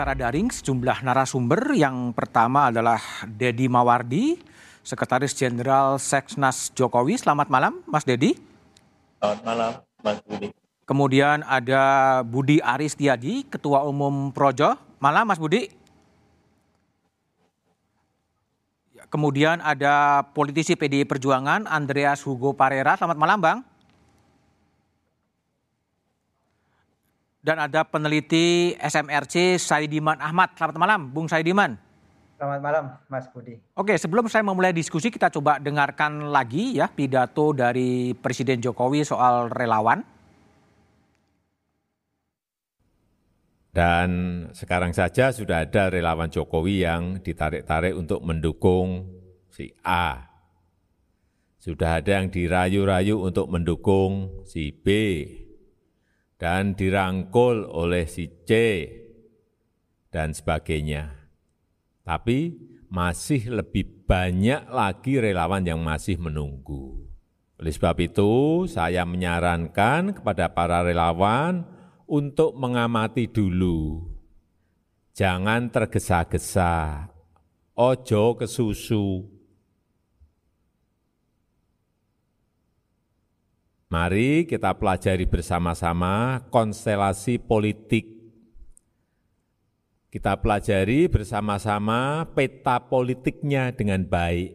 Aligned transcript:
secara 0.00 0.16
daring 0.16 0.48
sejumlah 0.48 1.04
narasumber. 1.04 1.76
Yang 1.76 2.16
pertama 2.16 2.72
adalah 2.72 2.96
Dedi 3.28 3.68
Mawardi, 3.68 4.40
Sekretaris 4.80 5.36
Jenderal 5.36 6.00
Seksnas 6.00 6.72
Jokowi. 6.72 7.20
Selamat 7.20 7.52
malam, 7.52 7.84
Mas 7.84 8.08
Dedi. 8.08 8.32
Selamat 9.20 9.40
malam, 9.44 9.72
Mas 10.00 10.16
Budi. 10.24 10.56
Kemudian 10.88 11.44
ada 11.44 11.84
Budi 12.24 12.64
Aristiadi, 12.64 13.44
Ketua 13.44 13.84
Umum 13.84 14.32
Projo. 14.32 14.72
Malam, 15.04 15.28
Mas 15.28 15.36
Budi. 15.36 15.68
Kemudian 19.12 19.60
ada 19.60 20.24
politisi 20.32 20.80
PDI 20.80 21.04
Perjuangan, 21.04 21.68
Andreas 21.68 22.24
Hugo 22.24 22.56
Parera. 22.56 22.96
Selamat 22.96 23.20
malam, 23.20 23.36
Bang. 23.36 23.60
Dan 27.40 27.56
ada 27.56 27.88
peneliti 27.88 28.76
SMRC 28.76 29.56
Saidiman 29.56 30.20
Ahmad. 30.20 30.52
Selamat 30.60 30.76
malam, 30.76 31.08
Bung 31.08 31.24
Saidiman. 31.24 31.72
Selamat 32.36 32.60
malam, 32.60 32.84
Mas 33.08 33.32
Budi. 33.32 33.56
Oke, 33.72 33.96
sebelum 33.96 34.28
saya 34.28 34.44
memulai 34.44 34.76
diskusi, 34.76 35.08
kita 35.08 35.32
coba 35.32 35.56
dengarkan 35.56 36.28
lagi 36.28 36.76
ya 36.76 36.92
pidato 36.92 37.56
dari 37.56 38.12
Presiden 38.12 38.60
Jokowi 38.60 39.08
soal 39.08 39.48
relawan. 39.48 40.04
Dan 43.72 44.08
sekarang 44.52 44.92
saja 44.92 45.32
sudah 45.32 45.64
ada 45.64 45.88
relawan 45.88 46.28
Jokowi 46.28 46.84
yang 46.84 47.24
ditarik-tarik 47.24 47.96
untuk 47.96 48.20
mendukung 48.20 49.08
si 49.48 49.72
A. 49.80 50.28
Sudah 51.56 52.04
ada 52.04 52.20
yang 52.20 52.28
dirayu-rayu 52.28 53.16
untuk 53.20 53.48
mendukung 53.48 54.44
si 54.44 54.72
B 54.72 54.88
dan 56.40 56.72
dirangkul 56.72 57.68
oleh 57.68 58.08
si 58.08 58.32
C 58.48 58.50
dan 60.08 60.32
sebagainya. 60.32 61.12
Tapi 62.00 62.56
masih 62.88 63.52
lebih 63.60 64.08
banyak 64.08 64.72
lagi 64.72 65.20
relawan 65.20 65.62
yang 65.62 65.84
masih 65.84 66.16
menunggu. 66.16 67.06
Oleh 67.60 67.76
sebab 67.76 68.00
itu, 68.00 68.64
saya 68.66 69.04
menyarankan 69.04 70.16
kepada 70.16 70.48
para 70.50 70.80
relawan 70.80 71.62
untuk 72.08 72.56
mengamati 72.56 73.28
dulu. 73.28 74.08
Jangan 75.12 75.68
tergesa-gesa, 75.68 77.06
ojo 77.76 78.40
kesusu, 78.40 79.28
Mari 83.90 84.46
kita 84.46 84.70
pelajari 84.78 85.26
bersama-sama 85.26 86.46
konstelasi 86.54 87.42
politik. 87.42 88.06
Kita 90.06 90.38
pelajari 90.38 91.10
bersama-sama 91.10 92.22
peta 92.30 92.78
politiknya 92.78 93.74
dengan 93.74 94.06
baik. 94.06 94.54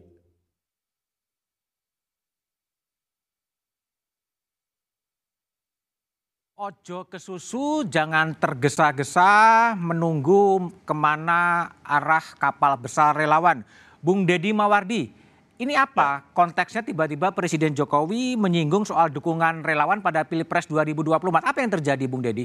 Ojo 6.56 7.04
ke 7.04 7.20
susu, 7.20 7.84
jangan 7.92 8.32
tergesa-gesa 8.40 9.76
menunggu 9.76 10.72
ke 10.88 10.96
mana 10.96 11.76
arah 11.84 12.24
kapal 12.40 12.80
besar 12.80 13.12
relawan. 13.12 13.60
Bung 14.00 14.24
Deddy 14.24 14.56
Mawardi, 14.56 15.12
ini 15.56 15.72
apa 15.72 16.24
konteksnya 16.36 16.84
tiba-tiba 16.84 17.32
Presiden 17.32 17.72
Jokowi 17.72 18.36
menyinggung 18.36 18.84
soal 18.84 19.08
dukungan 19.08 19.64
relawan 19.64 20.04
pada 20.04 20.24
Pilpres 20.24 20.68
2024. 20.68 21.48
Apa 21.48 21.58
yang 21.64 21.70
terjadi 21.80 22.04
Bung 22.04 22.20
Dedi? 22.20 22.44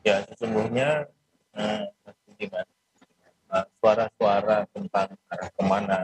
Ya 0.00 0.24
sesungguhnya 0.24 1.04
eh, 1.52 1.84
eh, 2.40 3.66
suara-suara 3.80 4.64
tentang 4.72 5.08
arah 5.28 5.50
ke 5.52 5.62
mana 5.64 5.98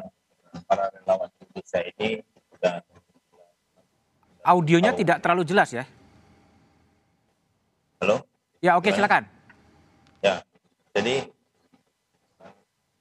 para 0.68 0.92
relawan 0.92 1.30
Indonesia 1.40 1.80
ini 1.96 2.20
sudah 2.52 2.84
Audionya 4.42 4.90
oh. 4.90 4.98
tidak 4.98 5.22
terlalu 5.22 5.46
jelas 5.46 5.70
ya? 5.70 5.86
Halo? 8.02 8.26
Ya 8.58 8.74
oke 8.74 8.90
okay, 8.90 8.98
silakan. 8.98 9.22
Ya, 10.18 10.42
jadi 10.90 11.30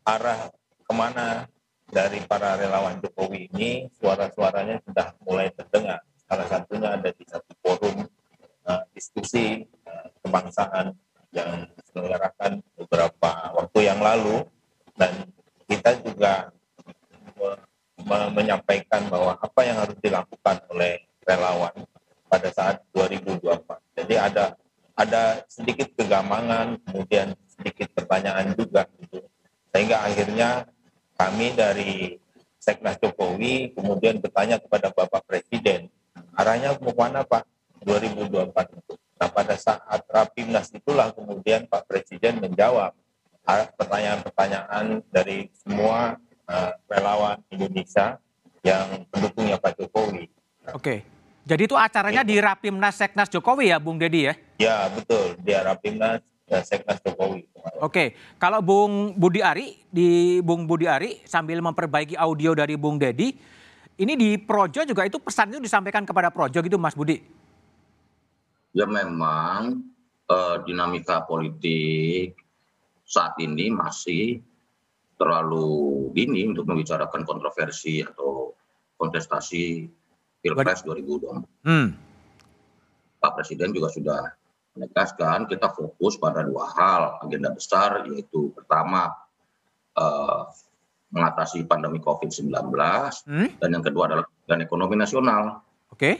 arah 0.05 0.53
ke 0.85 0.93
mana 0.93 1.49
dari 1.91 2.23
para 2.23 2.55
relawan 2.55 2.97
Jokowi 3.03 3.51
ini 3.51 3.91
suara-suaranya 3.99 4.79
sudah 4.87 5.11
mulai 5.27 5.51
terdengar. 5.51 5.99
Salah 6.23 6.47
satunya 6.47 6.95
ada 6.95 7.11
di 7.11 7.23
satu 7.27 7.51
forum 7.59 8.07
uh, 8.63 8.83
diskusi 8.95 9.67
uh, 9.83 10.07
kebangsaan 10.23 10.95
yang 11.35 11.67
diselenggarakan 11.75 12.63
beberapa 12.79 13.31
waktu 13.55 13.79
yang 13.91 13.99
lalu 13.99 14.47
dan 14.95 15.27
kita 15.67 15.99
juga 16.03 16.51
me 18.01 18.19
menyampaikan 18.33 19.07
bahwa 19.07 19.37
apa 19.39 19.61
yang 19.63 19.77
harus 19.77 19.95
dilakukan 20.01 20.57
oleh 20.73 21.05
relawan 21.23 21.71
pada 22.27 22.49
saat 22.51 22.81
2024. 22.95 23.61
Jadi 23.99 24.15
ada 24.17 24.55
ada 24.95 25.43
sedikit 25.47 25.91
kegamangan, 25.95 26.81
kemudian 26.87 27.35
sedikit 27.47 27.91
pertanyaan 27.95 28.51
juga 28.55 28.87
gitu. 28.99 29.23
Sehingga 29.71 30.03
akhirnya 30.03 30.67
kami 31.21 31.53
dari 31.53 32.17
Seknas 32.57 32.97
Jokowi 32.97 33.77
kemudian 33.77 34.17
bertanya 34.17 34.57
kepada 34.57 34.89
Bapak 34.89 35.21
Presiden, 35.29 35.85
arahnya 36.33 36.73
mau 36.81 36.93
mana 36.97 37.21
Pak 37.21 37.45
2024 37.85 38.81
itu. 38.81 38.93
Nah 39.21 39.29
pada 39.29 39.53
saat 39.53 40.01
Rapimnas 40.09 40.73
itulah 40.73 41.13
kemudian 41.13 41.69
Pak 41.69 41.85
Presiden 41.85 42.41
menjawab 42.41 42.97
pertanyaan-pertanyaan 43.77 45.05
dari 45.13 45.49
semua 45.61 46.17
uh, 46.49 46.71
relawan 46.89 47.37
Indonesia 47.53 48.17
yang 48.65 49.05
pendukungnya 49.13 49.61
Pak 49.61 49.77
Jokowi. 49.77 50.25
Oke, 50.73 51.05
jadi 51.45 51.65
itu 51.65 51.77
acaranya 51.77 52.25
di 52.25 52.37
Rapimnas 52.37 52.97
Seknas 52.97 53.29
Jokowi 53.29 53.73
ya 53.73 53.77
Bung 53.77 54.01
Dedi 54.01 54.29
ya? 54.29 54.33
Ya 54.61 54.77
betul, 54.93 55.37
di 55.41 55.53
Rapimnas 55.53 56.21
Seknas 56.59 56.99
Jokowi. 56.99 57.47
Oke, 57.79 58.19
kalau 58.35 58.59
Bung 58.59 59.15
Budi 59.15 59.39
Ari 59.39 59.87
di 59.87 60.41
Bung 60.43 60.67
Budi 60.67 60.91
Ari 60.91 61.23
sambil 61.23 61.63
memperbaiki 61.63 62.19
audio 62.19 62.51
dari 62.51 62.75
Bung 62.75 62.99
Dedi, 62.99 63.31
ini 64.01 64.13
di 64.19 64.35
Projo 64.35 64.83
juga 64.83 65.07
itu 65.07 65.21
pesan 65.23 65.55
itu 65.55 65.63
disampaikan 65.63 66.03
kepada 66.03 66.27
Projo 66.27 66.59
gitu 66.59 66.75
Mas 66.75 66.97
Budi? 66.97 67.23
Ya 68.75 68.83
memang 68.83 69.79
eh, 70.27 70.57
dinamika 70.67 71.23
politik 71.23 72.35
saat 73.07 73.35
ini 73.39 73.71
masih 73.71 74.43
terlalu 75.19 76.09
dini 76.17 76.49
untuk 76.49 76.65
membicarakan 76.65 77.21
kontroversi 77.27 78.01
atau 78.01 78.57
kontestasi 78.97 79.85
Pilpres 80.41 80.81
2024. 80.81 81.67
Hmm. 81.67 81.93
Pak 83.21 83.31
Presiden 83.37 83.69
juga 83.69 83.93
sudah 83.93 84.40
menegaskan 84.75 85.51
kita 85.51 85.67
fokus 85.75 86.15
pada 86.15 86.47
dua 86.47 86.71
hal 86.71 87.01
agenda 87.23 87.51
besar 87.51 88.07
yaitu 88.07 88.55
pertama 88.55 89.11
uh, 89.99 90.47
mengatasi 91.11 91.67
pandemi 91.67 91.99
COVID-19 91.99 92.71
hmm? 93.27 93.59
dan 93.59 93.69
yang 93.69 93.83
kedua 93.83 94.07
adalah 94.07 94.25
dan 94.47 94.63
ekonomi 94.63 94.95
nasional. 94.95 95.59
Oke. 95.91 95.99
Okay. 95.99 96.15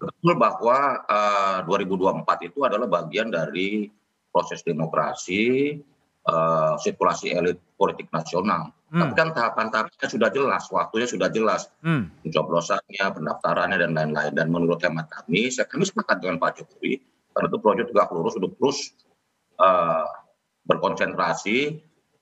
Betul 0.00 0.40
bahwa 0.40 1.04
uh, 1.04 1.60
2024 1.68 2.48
itu 2.48 2.64
adalah 2.64 2.88
bagian 2.88 3.28
dari 3.28 3.84
proses 4.32 4.64
demokrasi, 4.64 5.76
uh, 6.24 6.74
sirkulasi 6.80 7.36
elit 7.36 7.60
politik 7.76 8.08
nasional. 8.08 8.72
Hmm. 8.88 9.06
Tapi 9.06 9.12
kan 9.12 9.28
tahapan-tahapannya 9.36 10.08
sudah 10.08 10.30
jelas, 10.32 10.66
waktunya 10.72 11.04
sudah 11.04 11.28
jelas, 11.28 11.68
hmm. 11.84 12.24
pencoblosannya, 12.24 13.04
pendaftarannya 13.12 13.76
dan 13.76 13.92
lain-lain. 13.92 14.32
Dan 14.32 14.48
menurut 14.48 14.80
hemat 14.80 15.06
kami, 15.12 15.52
saya 15.52 15.68
kami 15.68 15.84
sepakat 15.84 16.24
dengan 16.24 16.40
Pak 16.40 16.64
Jokowi 16.64 16.96
karena 17.34 17.46
itu 17.46 17.58
proyek 17.62 17.86
juga 17.90 18.10
lurus 18.10 18.34
untuk 18.36 18.52
terus 18.58 18.78
uh, 19.62 20.06
berkonsentrasi 20.66 21.78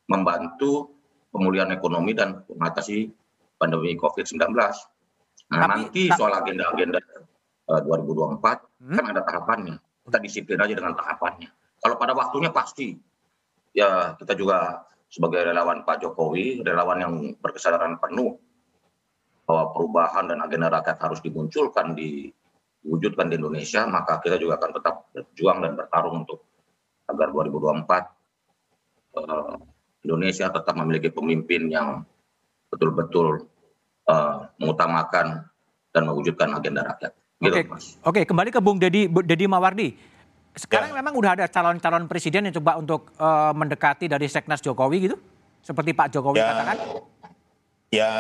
membantu 0.09 0.93
pemulihan 1.33 1.69
ekonomi 1.73 2.17
dan 2.17 2.45
mengatasi 2.49 3.13
pandemi 3.61 3.97
COVID-19. 3.99 4.41
Nah, 4.49 4.73
Tapi, 5.49 5.61
nanti 5.69 6.03
soal 6.13 6.33
agenda-agenda 6.39 7.01
uh, 7.69 7.81
2024 7.85 8.41
hmm? 8.85 8.97
kan 8.97 9.05
ada 9.13 9.23
tahapannya. 9.25 9.77
Kita 10.09 10.19
disiplin 10.21 10.61
aja 10.61 10.73
dengan 10.73 10.97
tahapannya. 10.97 11.51
Kalau 11.79 11.95
pada 12.01 12.17
waktunya 12.17 12.51
pasti 12.51 12.97
ya 13.77 14.17
kita 14.17 14.33
juga 14.35 14.89
sebagai 15.09 15.41
relawan 15.45 15.85
Pak 15.85 16.05
Jokowi, 16.05 16.61
relawan 16.65 16.99
yang 17.01 17.15
berkesadaran 17.41 17.97
penuh 17.97 18.37
bahwa 19.49 19.73
perubahan 19.73 20.29
dan 20.29 20.45
agenda 20.45 20.69
rakyat 20.69 21.01
harus 21.01 21.25
dimunculkan 21.25 21.97
di 21.97 22.29
diwujudkan 22.89 23.29
di 23.29 23.37
Indonesia, 23.37 23.85
maka 23.85 24.17
kita 24.25 24.41
juga 24.41 24.57
akan 24.57 24.71
tetap 24.81 25.13
berjuang 25.13 25.61
dan 25.61 25.77
bertarung 25.77 26.25
untuk 26.25 26.41
agar 27.05 27.29
2024 27.37 27.85
uh, 29.21 29.61
Indonesia 30.09 30.49
tetap 30.49 30.73
memiliki 30.73 31.13
pemimpin 31.13 31.69
yang 31.69 32.01
betul-betul 32.73 33.45
uh, 34.09 34.49
mengutamakan 34.57 35.45
dan 35.93 36.03
mewujudkan 36.09 36.49
agenda 36.57 36.81
rakyat. 36.89 37.13
Gitu, 37.45 37.53
Oke, 37.53 37.63
Oke, 38.09 38.21
kembali 38.25 38.49
ke 38.49 38.61
Bung 38.65 38.81
Dedi, 38.81 39.05
Dedi 39.07 39.45
Mawardi. 39.45 40.17
sekarang 40.59 40.91
Ya. 40.91 40.99
memang 40.99 41.15
udah 41.15 41.39
ada 41.39 41.47
calon-calon 41.47 42.11
presiden 42.11 42.51
yang 42.51 42.55
coba 42.59 42.83
untuk 42.83 43.15
eh, 43.15 43.53
mendekati 43.55 44.11
dari 44.11 44.27
Seknas 44.27 44.59
Jokowi 44.59 45.07
gitu? 45.07 45.15
Seperti 45.63 45.95
Pak 45.95 46.11
Jokowi 46.11 46.43
Ya. 46.43 46.51
katakan? 46.51 46.77
Ya 47.95 48.11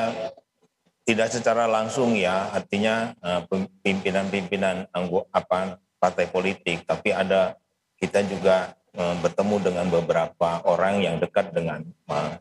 tidak 1.08 1.32
secara 1.32 1.64
langsung 1.64 2.12
ya, 2.12 2.52
artinya 2.52 3.16
eh, 3.24 3.40
pimpinan-pimpinan 3.80 4.92
anggo 4.92 5.24
apa 5.32 5.80
partai 5.96 6.28
politik, 6.28 6.84
tapi 6.84 7.16
ada 7.16 7.56
kita 7.96 8.20
juga 8.28 8.76
eh, 8.92 9.16
bertemu 9.24 9.56
dengan 9.64 9.88
beberapa 9.88 10.60
orang 10.68 11.00
yang 11.00 11.16
dekat 11.16 11.56
dengan 11.56 11.80
eh, 12.12 12.32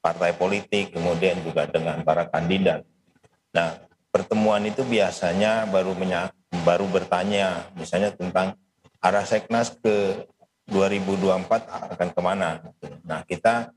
partai 0.00 0.32
politik, 0.40 0.96
kemudian 0.96 1.36
juga 1.44 1.68
dengan 1.68 2.00
para 2.00 2.24
kandidat. 2.24 2.88
Nah, 3.52 3.76
pertemuan 4.08 4.64
itu 4.64 4.80
biasanya 4.88 5.68
baru 5.68 5.92
baru 6.64 6.88
bertanya, 6.88 7.68
misalnya 7.76 8.08
tentang 8.16 8.56
arah 9.04 9.28
Seknas 9.28 9.76
ke 9.84 10.24
2024 10.72 11.92
akan 11.92 12.08
ke 12.08 12.20
mana. 12.24 12.64
Nah, 13.04 13.20
kita 13.28 13.68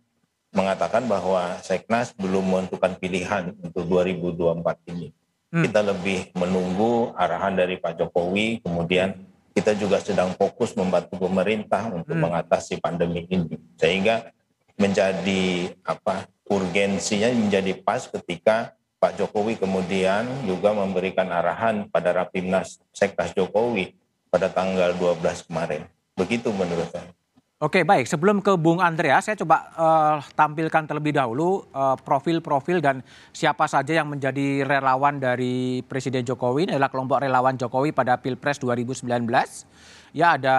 mengatakan 0.55 1.05
bahwa 1.05 1.59
Seknas 1.61 2.15
belum 2.15 2.43
menentukan 2.43 2.95
pilihan 2.97 3.51
untuk 3.59 3.83
2024 3.87 4.79
ini. 4.91 5.11
Hmm. 5.47 5.63
Kita 5.63 5.79
lebih 5.79 6.31
menunggu 6.35 7.15
arahan 7.15 7.55
dari 7.55 7.79
Pak 7.79 7.99
Jokowi, 7.99 8.59
kemudian 8.63 9.15
kita 9.55 9.73
juga 9.73 9.97
sedang 10.03 10.35
fokus 10.37 10.75
membantu 10.77 11.17
pemerintah 11.17 11.87
untuk 11.89 12.13
Hmm. 12.13 12.29
mengatasi 12.29 12.77
pandemi 12.83 13.25
ini. 13.31 13.57
Sehingga 13.79 14.31
menjadi 14.77 15.73
apa 15.81 16.29
urgensinya 16.47 17.27
menjadi 17.33 17.73
pas 17.81 18.05
ketika 18.05 18.77
Pak 18.97 19.17
Jokowi 19.17 19.61
kemudian 19.61 20.25
juga 20.45 20.73
memberikan 20.73 21.29
arahan 21.29 21.85
pada 21.89 22.13
Rapimnas 22.13 22.81
Seknas 22.93 23.33
Jokowi 23.33 23.93
pada 24.29 24.49
tanggal 24.49 24.93
12 24.97 25.45
kemarin. 25.45 25.85
Begitu 26.17 26.49
menurut 26.49 26.89
saya. 26.89 27.09
Oke 27.57 27.81
baik, 27.81 28.05
sebelum 28.05 28.37
ke 28.37 28.53
Bung 28.53 28.85
Andreas, 28.85 29.25
saya 29.25 29.33
coba 29.33 29.73
eh, 29.73 30.17
tampilkan 30.37 30.85
terlebih 30.85 31.09
dahulu 31.17 31.65
eh, 31.73 31.97
profil-profil 32.05 32.85
dan 32.85 33.01
siapa 33.33 33.65
saja 33.65 33.97
yang 33.97 34.13
menjadi 34.13 34.61
relawan 34.61 35.17
dari 35.17 35.81
Presiden 35.81 36.21
Jokowi. 36.21 36.69
Ini 36.69 36.77
adalah 36.77 36.93
kelompok 36.93 37.17
relawan 37.17 37.57
Jokowi 37.57 37.97
pada 37.97 38.21
Pilpres 38.21 38.61
2019. 38.61 39.09
Ya 40.13 40.37
ada 40.37 40.57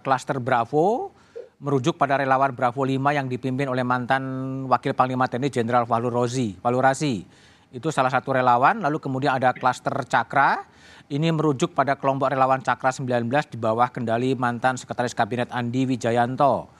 klaster 0.00 0.40
Bravo, 0.40 1.12
merujuk 1.60 2.00
pada 2.00 2.16
relawan 2.16 2.56
Bravo 2.56 2.88
5 2.88 2.96
yang 3.12 3.28
dipimpin 3.28 3.68
oleh 3.68 3.84
mantan 3.84 4.24
Wakil 4.64 4.96
Panglima 4.96 5.28
TNI 5.28 5.52
Jenderal 5.52 5.84
Fahru 5.84 6.08
Rozi, 6.08 6.56
Fahru 6.56 6.80
Razi. 6.80 7.20
Itu 7.68 7.92
salah 7.92 8.08
satu 8.08 8.32
relawan, 8.32 8.80
lalu 8.80 8.96
kemudian 8.96 9.36
ada 9.36 9.52
klaster 9.52 9.92
Cakra, 10.08 10.64
ini 11.10 11.34
merujuk 11.34 11.74
pada 11.74 11.98
kelompok 11.98 12.30
relawan 12.30 12.62
Cakra 12.62 12.94
19 12.94 13.26
di 13.50 13.58
bawah 13.58 13.90
kendali 13.90 14.38
mantan 14.38 14.78
Sekretaris 14.78 15.10
Kabinet 15.10 15.50
Andi 15.50 15.82
Wijayanto. 15.82 16.70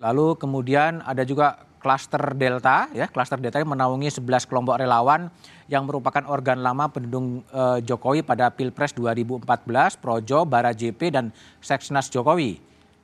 Lalu 0.00 0.40
kemudian 0.40 1.04
ada 1.04 1.20
juga 1.28 1.60
klaster 1.76 2.32
Delta, 2.40 2.88
ya 2.96 3.04
klaster 3.12 3.36
Delta 3.36 3.60
yang 3.60 3.68
menaungi 3.68 4.08
11 4.08 4.48
kelompok 4.48 4.80
relawan 4.80 5.28
yang 5.68 5.84
merupakan 5.84 6.24
organ 6.24 6.64
lama 6.64 6.88
pendukung 6.88 7.44
eh, 7.52 7.84
Jokowi 7.84 8.24
pada 8.24 8.48
Pilpres 8.48 8.96
2014, 8.96 9.44
Projo, 10.00 10.48
Bara 10.48 10.72
JP 10.72 11.00
dan 11.12 11.28
Seksnas 11.60 12.08
Jokowi. 12.08 12.56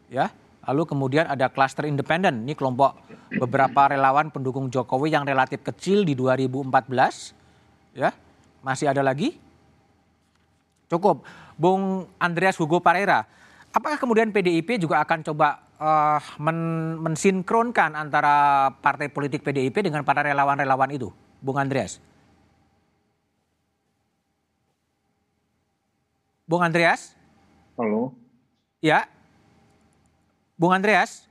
Ya. 0.09 0.33
Lalu 0.67 0.89
kemudian 0.89 1.29
ada 1.29 1.53
klaster 1.53 1.85
independen, 1.85 2.43
ini 2.43 2.57
kelompok 2.57 2.97
beberapa 3.39 3.93
relawan 3.93 4.33
pendukung 4.33 4.73
Jokowi 4.73 5.13
yang 5.13 5.29
relatif 5.29 5.61
kecil 5.61 6.01
di 6.03 6.17
2014. 6.17 7.93
Ya. 7.93 8.17
Masih 8.65 8.89
ada 8.89 9.05
lagi? 9.05 9.46
Cukup. 10.87 11.27
Bung 11.57 12.07
Andreas 12.21 12.55
Hugo 12.61 12.79
Pareira, 12.79 13.27
apakah 13.73 13.97
kemudian 13.99 14.31
PDIP 14.31 14.77
juga 14.79 15.03
akan 15.03 15.25
coba 15.25 15.65
eh, 15.81 16.21
men- 16.39 17.01
mensinkronkan 17.01 17.97
antara 17.97 18.69
partai 18.81 19.09
politik 19.11 19.43
PDIP 19.43 19.83
dengan 19.83 20.05
para 20.07 20.23
relawan-relawan 20.23 20.93
itu? 20.93 21.11
Bung 21.41 21.59
Andreas. 21.59 21.99
Bung 26.47 26.63
Andreas? 26.63 27.19
Halo. 27.75 28.15
Ya. 28.79 29.11
Bung 30.55 30.73
Andreas? 30.73 31.27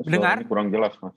Suaranya 0.00 0.48
kurang 0.48 0.68
jelas, 0.72 0.96
Mas. 0.98 1.16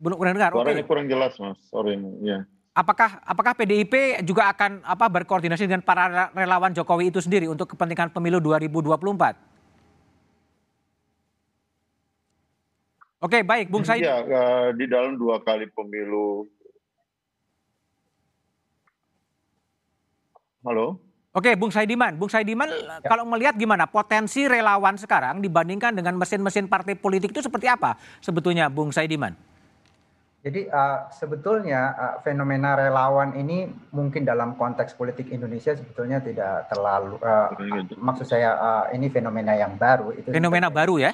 Belum 0.00 0.16
belum 0.16 0.34
dengar. 0.40 0.50
Oke. 0.50 0.58
Suaranya 0.64 0.84
kurang 0.88 1.06
jelas, 1.06 1.32
Mas. 1.36 1.58
Sorry, 1.68 2.00
ya. 2.24 2.48
Apakah 2.80 3.20
apakah 3.28 3.52
PDIP 3.52 4.24
juga 4.24 4.48
akan 4.48 4.80
apa 4.80 5.04
berkoordinasi 5.12 5.68
dengan 5.68 5.84
para 5.84 6.32
relawan 6.32 6.72
Jokowi 6.72 7.12
itu 7.12 7.20
sendiri 7.20 7.44
untuk 7.44 7.68
kepentingan 7.76 8.08
pemilu 8.08 8.40
2024? 8.40 9.36
Oke, 13.20 13.44
baik, 13.44 13.68
Bung 13.68 13.84
Said. 13.84 14.00
Ya, 14.00 14.24
di 14.72 14.88
dalam 14.88 15.20
dua 15.20 15.44
kali 15.44 15.68
pemilu. 15.76 16.48
Halo. 20.64 20.96
Oke, 21.36 21.52
Bung 21.60 21.68
Saidiman. 21.68 22.16
Bung 22.16 22.32
Saidiman, 22.32 22.72
kalau 23.04 23.28
melihat 23.28 23.60
gimana 23.60 23.84
potensi 23.84 24.48
relawan 24.48 24.96
sekarang 24.96 25.44
dibandingkan 25.44 25.92
dengan 25.92 26.16
mesin-mesin 26.16 26.64
partai 26.64 26.96
politik 26.96 27.36
itu 27.36 27.44
seperti 27.44 27.68
apa 27.68 28.00
sebetulnya, 28.24 28.72
Bung 28.72 28.88
Saidiman? 28.88 29.36
Jadi 30.40 30.72
uh, 30.72 31.12
sebetulnya 31.12 31.92
uh, 31.92 32.16
fenomena 32.24 32.72
relawan 32.72 33.36
ini 33.36 33.68
mungkin 33.92 34.24
dalam 34.24 34.56
konteks 34.56 34.96
politik 34.96 35.28
Indonesia 35.28 35.76
sebetulnya 35.76 36.16
tidak 36.24 36.64
terlalu 36.72 37.20
uh, 37.20 37.52
maksud 38.00 38.24
saya 38.24 38.56
uh, 38.56 38.84
ini 38.96 39.12
fenomena 39.12 39.52
yang 39.52 39.76
baru 39.76 40.16
itu 40.16 40.32
Fenomena 40.32 40.72
baru 40.72 40.96
ya? 40.96 41.12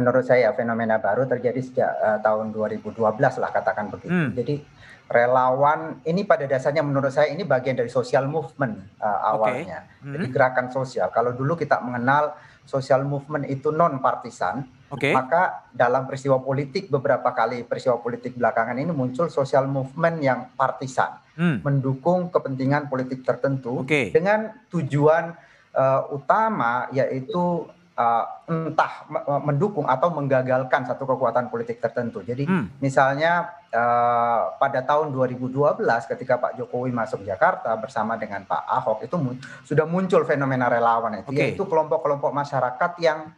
menurut 0.00 0.24
saya 0.24 0.54
fenomena 0.54 0.96
baru 0.96 1.26
terjadi 1.26 1.60
sejak 1.60 1.92
uh, 2.00 2.18
tahun 2.22 2.54
2012 2.54 2.96
lah 3.18 3.50
katakan 3.50 3.92
begitu. 3.92 4.08
Hmm. 4.08 4.30
Jadi 4.32 4.62
relawan 5.10 5.98
ini 6.06 6.22
pada 6.22 6.46
dasarnya 6.46 6.80
menurut 6.80 7.10
saya 7.10 7.28
ini 7.34 7.42
bagian 7.42 7.74
dari 7.74 7.90
social 7.90 8.30
movement 8.30 8.78
uh, 9.02 9.34
awalnya. 9.34 9.90
Hmm. 10.00 10.14
Jadi 10.14 10.26
gerakan 10.30 10.72
sosial. 10.72 11.10
Kalau 11.10 11.34
dulu 11.34 11.58
kita 11.58 11.82
mengenal 11.84 12.38
social 12.64 13.02
movement 13.02 13.50
itu 13.50 13.74
non 13.74 13.98
partisan, 13.98 14.64
Oke. 14.90 15.14
maka 15.14 15.70
dalam 15.70 16.04
peristiwa 16.04 16.38
politik 16.38 16.86
beberapa 16.86 17.30
kali 17.30 17.62
peristiwa 17.62 17.96
politik 17.96 18.34
belakangan 18.34 18.74
ini 18.74 18.90
muncul 18.90 19.26
social 19.26 19.64
movement 19.64 20.18
yang 20.18 20.50
partisan, 20.52 21.14
Hmm. 21.32 21.62
mendukung 21.62 22.28
kepentingan 22.28 22.86
politik 22.86 23.22
tertentu 23.22 23.80
Oke. 23.80 24.10
dengan 24.10 24.50
tujuan 24.68 25.32
uh, 25.72 26.10
utama 26.10 26.90
yaitu 26.90 27.64
uh, 27.94 28.24
entah 28.44 28.92
me- 29.06 29.24
mendukung 29.44 29.86
atau 29.86 30.10
menggagalkan 30.10 30.84
satu 30.84 31.06
kekuatan 31.06 31.48
politik 31.48 31.78
tertentu. 31.78 32.20
Jadi 32.20 32.44
Hmm. 32.44 32.68
misalnya 32.76 33.46
uh, 33.70 34.52
pada 34.54 34.82
tahun 34.82 35.14
2012 35.14 35.80
ketika 36.08 36.36
Pak 36.36 36.58
Jokowi 36.58 36.90
masuk 36.90 37.22
Jakarta 37.22 37.72
bersama 37.74 38.16
dengan 38.16 38.42
Pak 38.42 38.66
Ahok 38.66 39.06
itu 39.06 39.16
mu- 39.16 39.38
sudah 39.62 39.86
muncul 39.86 40.24
fenomena 40.24 40.66
relawan 40.66 41.14
itu 41.16 41.30
Oke. 41.30 41.38
yaitu 41.40 41.62
kelompok-kelompok 41.62 42.34
masyarakat 42.34 42.92
yang 42.98 43.30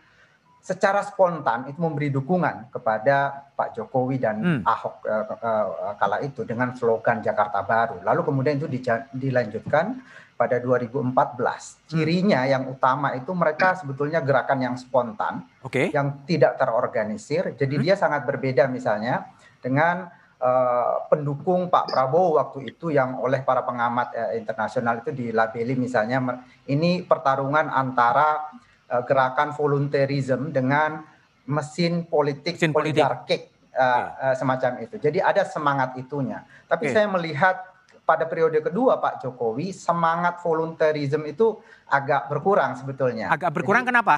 secara 0.62 1.02
spontan 1.02 1.66
itu 1.66 1.82
memberi 1.82 2.06
dukungan 2.08 2.70
kepada 2.70 3.50
Pak 3.58 3.74
Jokowi 3.74 4.16
dan 4.22 4.36
Hmm. 4.38 4.60
Ahok 4.62 5.02
eh, 5.04 5.24
eh, 5.26 5.94
kala 5.98 6.22
itu 6.22 6.46
dengan 6.46 6.70
slogan 6.78 7.18
Jakarta 7.18 7.66
Baru. 7.66 7.98
Lalu 8.06 8.22
kemudian 8.22 8.56
itu 8.62 8.70
dilanjutkan 9.10 9.98
pada 10.38 10.62
2014. 10.62 11.82
Cirinya 11.90 12.46
yang 12.46 12.70
utama 12.70 13.14
itu 13.14 13.30
mereka 13.34 13.74
sebetulnya 13.74 14.22
gerakan 14.22 14.58
yang 14.62 14.74
spontan, 14.78 15.46
Oke. 15.62 15.90
yang 15.90 16.22
tidak 16.26 16.58
terorganisir. 16.58 17.58
Jadi 17.58 17.74
Hmm. 17.76 17.82
dia 17.82 17.94
sangat 17.98 18.22
berbeda 18.22 18.70
misalnya 18.70 19.34
dengan 19.58 20.06
eh, 20.42 20.94
pendukung 21.06 21.70
Pak 21.70 21.86
Prabowo 21.94 22.34
waktu 22.42 22.74
itu 22.74 22.90
yang 22.90 23.22
oleh 23.22 23.46
para 23.46 23.62
pengamat 23.62 24.10
eh, 24.10 24.42
internasional 24.42 24.98
itu 24.98 25.14
dilabeli 25.14 25.78
misalnya 25.78 26.18
ini 26.66 27.06
pertarungan 27.06 27.70
antara 27.70 28.50
eh, 28.50 28.71
gerakan 29.00 29.56
volunteerism 29.56 30.52
dengan 30.52 31.00
mesin 31.48 32.04
politik 32.04 32.60
Mesin 32.60 32.70
politik. 32.76 33.00
oligarkik 33.00 33.42
eh, 33.72 34.06
eh, 34.28 34.34
semacam 34.36 34.70
itu. 34.84 35.00
Jadi 35.00 35.18
ada 35.18 35.42
semangat 35.48 35.96
itunya. 35.96 36.44
Tapi 36.68 36.92
Oke. 36.92 36.94
saya 36.94 37.08
melihat 37.08 37.56
pada 38.02 38.28
periode 38.28 38.60
kedua 38.60 39.00
Pak 39.00 39.24
Jokowi 39.24 39.72
semangat 39.72 40.42
volunteerism 40.44 41.24
itu 41.24 41.56
agak 41.88 42.28
berkurang 42.28 42.76
sebetulnya. 42.76 43.32
Agak 43.32 43.50
berkurang 43.54 43.86
Jadi, 43.86 43.96
kenapa? 43.96 44.16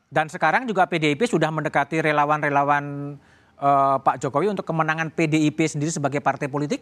Dan 0.09 0.33
sekarang 0.33 0.65
juga 0.65 0.89
PDIP 0.89 1.29
sudah 1.29 1.53
mendekati 1.53 2.01
relawan-relawan 2.01 3.17
uh, 3.61 3.97
Pak 4.01 4.17
Jokowi 4.25 4.57
untuk 4.57 4.65
kemenangan 4.65 5.13
PDIP 5.13 5.69
sendiri 5.69 5.93
sebagai 5.93 6.25
partai 6.25 6.49
politik? 6.49 6.81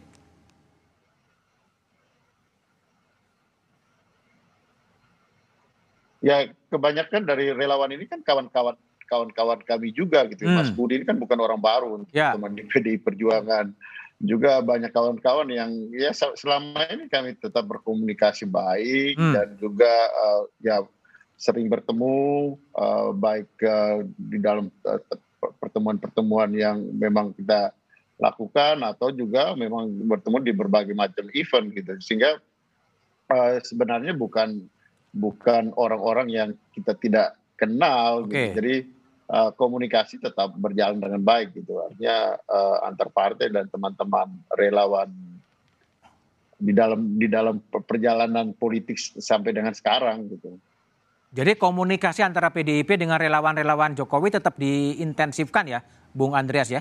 Ya 6.22 6.46
kebanyakan 6.70 7.22
dari 7.26 7.50
relawan 7.50 7.90
ini 7.94 8.06
kan 8.06 8.22
kawan-kawan 8.22 8.78
kawan-kawan 9.06 9.62
kami 9.62 9.94
juga 9.94 10.26
gitu. 10.28 10.44
Hmm. 10.44 10.60
Mas 10.60 10.70
Budi 10.75 11.00
ini 11.00 11.04
kan 11.06 11.16
bukan 11.16 11.38
orang 11.38 11.62
baru 11.62 12.02
ya. 12.10 12.34
teman 12.34 12.54
di 12.58 12.66
PDI 12.66 13.00
Perjuangan. 13.00 13.72
Juga 14.16 14.64
banyak 14.64 14.96
kawan-kawan 14.96 15.52
yang 15.52 15.70
ya 15.92 16.10
selama 16.12 16.88
ini 16.88 17.06
kami 17.06 17.36
tetap 17.36 17.68
berkomunikasi 17.68 18.48
baik 18.48 19.14
hmm. 19.20 19.34
dan 19.36 19.48
juga 19.60 19.92
uh, 20.12 20.42
ya 20.60 20.80
sering 21.36 21.68
bertemu 21.68 22.56
uh, 22.72 23.12
baik 23.12 23.52
uh, 23.60 24.00
di 24.16 24.40
dalam 24.40 24.72
pertemuan-pertemuan 25.60 26.48
uh, 26.48 26.56
yang 26.56 26.78
memang 26.96 27.36
kita 27.36 27.76
lakukan 28.16 28.80
atau 28.80 29.12
juga 29.12 29.52
memang 29.52 29.92
bertemu 30.08 30.38
di 30.40 30.52
berbagai 30.56 30.96
macam 30.96 31.28
event 31.36 31.68
gitu 31.76 31.92
sehingga 32.00 32.40
uh, 33.28 33.60
sebenarnya 33.60 34.16
bukan 34.16 34.64
bukan 35.12 35.76
orang-orang 35.76 36.28
yang 36.32 36.50
kita 36.72 36.96
tidak 36.96 37.36
kenal 37.60 38.25
okay. 38.25 38.52
gitu. 38.52 38.56
jadi 38.60 38.75
uh, 39.30 39.50
komunikasi 39.54 40.18
tetap 40.18 40.54
berjalan 40.59 40.99
dengan 40.99 41.23
baik 41.23 41.54
gitu 41.54 41.78
artinya 41.83 42.38
uh, 42.47 42.87
antar 42.87 43.09
partai 43.11 43.50
dan 43.50 43.66
teman-teman 43.71 44.30
relawan 44.54 45.11
di 46.56 46.73
dalam 46.73 47.21
di 47.21 47.28
dalam 47.28 47.61
perjalanan 47.68 48.56
politik 48.56 48.97
sampai 48.99 49.52
dengan 49.52 49.76
sekarang 49.76 50.33
gitu. 50.33 50.56
Jadi 51.37 51.52
komunikasi 51.61 52.25
antara 52.25 52.49
PDIP 52.49 52.97
dengan 52.97 53.21
relawan-relawan 53.21 53.92
Jokowi 53.92 54.33
tetap 54.33 54.56
diintensifkan 54.56 55.68
ya, 55.68 55.85
Bung 56.16 56.33
Andreas 56.33 56.73
ya? 56.73 56.80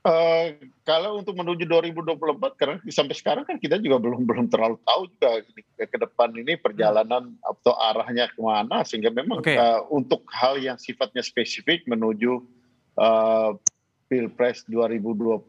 Uh, 0.00 0.56
kalau 0.88 1.20
untuk 1.20 1.36
menuju 1.36 1.68
2024 1.68 2.56
karena 2.56 2.80
sampai 2.88 3.12
sekarang 3.12 3.44
kan 3.44 3.60
kita 3.60 3.76
juga 3.76 4.00
belum 4.00 4.24
belum 4.24 4.48
terlalu 4.48 4.80
tahu 4.80 5.12
juga 5.12 5.44
ke 5.76 5.96
depan 6.00 6.32
ini 6.40 6.56
perjalanan 6.56 7.36
hmm. 7.36 7.44
atau 7.44 7.76
arahnya 7.76 8.32
ke 8.32 8.40
mana 8.40 8.80
sehingga 8.80 9.12
memang 9.12 9.44
okay. 9.44 9.60
uh, 9.60 9.84
untuk 9.92 10.24
hal 10.32 10.56
yang 10.56 10.80
sifatnya 10.80 11.20
spesifik 11.20 11.84
menuju 11.84 12.40
uh, 12.96 13.52
pilpres 14.08 14.64
2024 14.72 15.44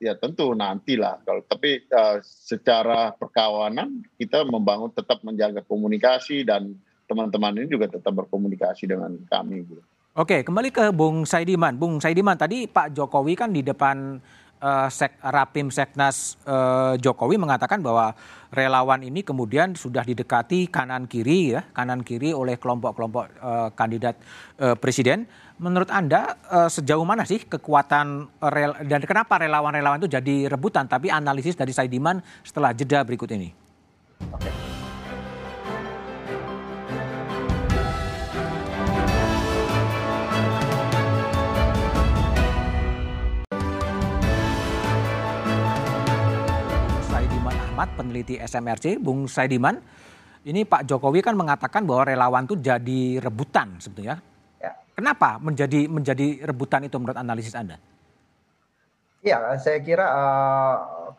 ya 0.00 0.16
tentu 0.16 0.56
nantilah 0.56 1.20
kalau 1.28 1.44
tapi 1.44 1.84
uh, 1.92 2.24
secara 2.24 3.12
perkawanan 3.20 4.00
kita 4.16 4.48
membangun 4.48 4.96
tetap 4.96 5.20
menjaga 5.20 5.60
komunikasi 5.68 6.40
dan 6.40 6.72
teman-teman 7.08 7.56
ini 7.56 7.66
juga 7.72 7.88
tetap 7.88 8.12
berkomunikasi 8.12 8.84
dengan 8.84 9.16
kami. 9.32 9.64
Gitu. 9.64 9.82
Oke, 10.18 10.42
kembali 10.42 10.74
ke 10.74 10.90
Bung 10.90 11.22
Saidiman. 11.22 11.78
Bung 11.78 12.02
Saidiman, 12.02 12.34
tadi 12.34 12.66
Pak 12.66 12.90
Jokowi 12.90 13.38
kan 13.38 13.54
di 13.54 13.62
depan 13.62 14.18
uh, 14.58 14.90
sek, 14.90 15.14
Rapim 15.22 15.70
Seknas 15.70 16.34
uh, 16.42 16.98
Jokowi 16.98 17.38
mengatakan 17.38 17.78
bahwa 17.78 18.10
relawan 18.50 18.98
ini 19.06 19.22
kemudian 19.22 19.78
sudah 19.78 20.02
didekati 20.02 20.74
kanan 20.74 21.06
kiri 21.06 21.54
ya, 21.54 21.62
kanan 21.70 22.02
kiri 22.02 22.34
oleh 22.34 22.58
kelompok-kelompok 22.58 23.24
uh, 23.38 23.70
kandidat 23.78 24.18
uh, 24.58 24.74
presiden. 24.74 25.30
Menurut 25.62 25.86
Anda 25.94 26.34
uh, 26.50 26.66
sejauh 26.66 27.06
mana 27.06 27.22
sih 27.22 27.46
kekuatan 27.46 28.26
rel 28.42 28.74
dan 28.90 29.06
kenapa 29.06 29.38
relawan-relawan 29.38 30.02
itu 30.02 30.10
jadi 30.10 30.50
rebutan? 30.50 30.90
Tapi 30.90 31.14
analisis 31.14 31.54
dari 31.54 31.70
Saidiman 31.70 32.18
setelah 32.42 32.74
jeda 32.74 33.06
berikut 33.06 33.30
ini. 33.30 33.54
Oke. 34.34 34.57
Ahmad, 47.78 47.94
peneliti 47.94 48.34
SMRC, 48.34 48.98
Bung 48.98 49.30
Saidiman. 49.30 49.78
Ini 50.42 50.66
Pak 50.66 50.82
Jokowi 50.82 51.22
kan 51.22 51.38
mengatakan 51.38 51.86
bahwa 51.86 52.10
relawan 52.10 52.42
itu 52.42 52.58
jadi 52.58 53.22
rebutan 53.22 53.78
sebetulnya. 53.78 54.18
Ya. 54.58 54.74
Kenapa 54.98 55.38
menjadi 55.38 55.86
menjadi 55.86 56.42
rebutan 56.42 56.90
itu 56.90 56.98
menurut 56.98 57.14
analisis 57.14 57.54
Anda? 57.54 57.78
Ya, 59.28 59.60
saya 59.60 59.78
kira 59.84 60.06
uh, 60.08 60.76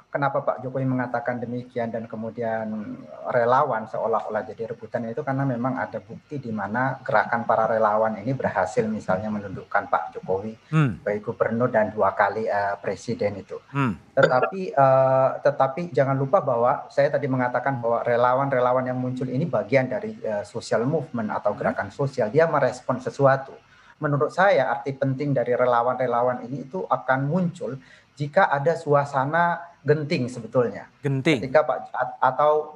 kenapa 0.09 0.41
Pak 0.41 0.65
Jokowi 0.65 0.89
mengatakan 0.89 1.37
demikian 1.37 1.93
dan 1.93 2.09
kemudian 2.09 2.97
relawan 3.29 3.85
seolah-olah 3.85 4.41
jadi 4.41 4.73
rebutan 4.73 5.05
itu 5.05 5.21
karena 5.21 5.45
memang 5.45 5.77
ada 5.77 6.01
bukti 6.01 6.41
di 6.41 6.49
mana 6.49 6.97
gerakan 7.05 7.45
para 7.45 7.69
relawan 7.69 8.17
ini 8.17 8.33
berhasil 8.33 8.85
misalnya 8.89 9.29
menundukkan 9.29 9.85
Pak 9.85 10.17
Jokowi 10.17 10.57
hmm. 10.73 11.05
baik 11.05 11.29
gubernur 11.29 11.69
dan 11.69 11.93
dua 11.93 12.17
kali 12.17 12.49
uh, 12.49 12.81
presiden 12.81 13.37
itu. 13.37 13.61
Hmm. 13.69 13.93
Tetapi 14.17 14.73
uh, 14.73 15.29
tetapi 15.45 15.93
jangan 15.93 16.17
lupa 16.17 16.41
bahwa 16.41 16.89
saya 16.89 17.13
tadi 17.13 17.29
mengatakan 17.29 17.77
bahwa 17.77 18.01
relawan-relawan 18.01 18.89
yang 18.89 18.97
muncul 18.97 19.29
ini 19.29 19.45
bagian 19.45 19.85
dari 19.85 20.17
uh, 20.25 20.41
social 20.41 20.83
movement 20.89 21.29
atau 21.29 21.53
gerakan 21.53 21.93
sosial. 21.93 22.33
Dia 22.33 22.49
merespon 22.49 22.97
sesuatu 22.97 23.68
menurut 24.00 24.32
saya 24.32 24.72
arti 24.72 24.96
penting 24.96 25.36
dari 25.36 25.53
relawan-relawan 25.53 26.44
ini 26.48 26.68
itu 26.68 26.84
akan 26.88 27.27
muncul 27.27 27.75
jika 28.20 28.51
ada 28.51 28.75
suasana 28.75 29.63
genting 29.79 30.27
sebetulnya. 30.27 30.91
Genting. 31.00 31.39
Ketika 31.39 31.63
Pak 31.63 31.77
atau 32.20 32.75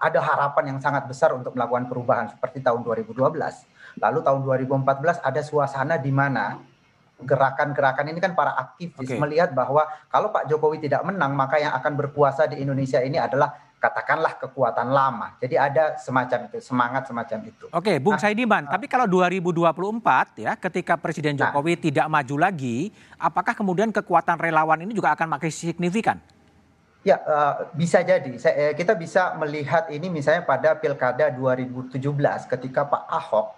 ada 0.00 0.20
harapan 0.24 0.76
yang 0.76 0.78
sangat 0.80 1.04
besar 1.04 1.36
untuk 1.36 1.52
melakukan 1.52 1.88
perubahan 1.88 2.32
seperti 2.32 2.64
tahun 2.64 2.80
2012. 2.80 3.20
Lalu 4.00 4.18
tahun 4.24 4.40
2014 4.64 5.20
ada 5.20 5.40
suasana 5.44 6.00
di 6.00 6.08
mana 6.08 6.56
gerakan-gerakan 7.18 8.14
ini 8.14 8.22
kan 8.22 8.32
para 8.38 8.54
aktivis 8.54 9.10
okay. 9.10 9.18
melihat 9.18 9.50
bahwa 9.50 9.82
kalau 10.06 10.30
Pak 10.30 10.46
Jokowi 10.46 10.78
tidak 10.78 11.02
menang 11.02 11.34
maka 11.34 11.58
yang 11.58 11.74
akan 11.74 11.98
berkuasa 11.98 12.46
di 12.46 12.62
Indonesia 12.62 13.02
ini 13.02 13.18
adalah 13.18 13.67
katakanlah 13.78 14.34
kekuatan 14.36 14.90
lama. 14.90 15.38
Jadi 15.38 15.54
ada 15.54 15.94
semacam 15.96 16.50
itu, 16.50 16.58
semangat 16.58 17.06
semacam 17.06 17.38
itu. 17.46 17.66
Oke, 17.70 18.02
Bung 18.02 18.18
nah, 18.18 18.22
Saidiman, 18.22 18.66
uh, 18.66 18.70
tapi 18.74 18.90
kalau 18.90 19.06
2024 19.06 20.42
ya 20.42 20.52
ketika 20.58 20.98
Presiden 20.98 21.38
nah. 21.38 21.48
Jokowi 21.48 21.78
nah, 21.78 21.82
tidak 21.86 22.06
maju 22.10 22.36
lagi, 22.38 22.90
apakah 23.16 23.54
kemudian 23.54 23.94
kekuatan 23.94 24.36
relawan 24.36 24.82
ini 24.82 24.92
juga 24.94 25.14
akan 25.14 25.38
makin 25.38 25.50
signifikan? 25.50 26.18
Ya, 27.06 27.22
uh, 27.22 27.70
bisa 27.78 28.02
jadi. 28.02 28.34
Saya, 28.36 28.54
eh, 28.68 28.72
kita 28.74 28.98
bisa 28.98 29.32
melihat 29.38 29.86
ini 29.94 30.10
misalnya 30.10 30.42
pada 30.42 30.74
Pilkada 30.74 31.30
2017 31.30 31.94
ketika 32.50 32.84
Pak 32.84 33.02
Ahok 33.06 33.57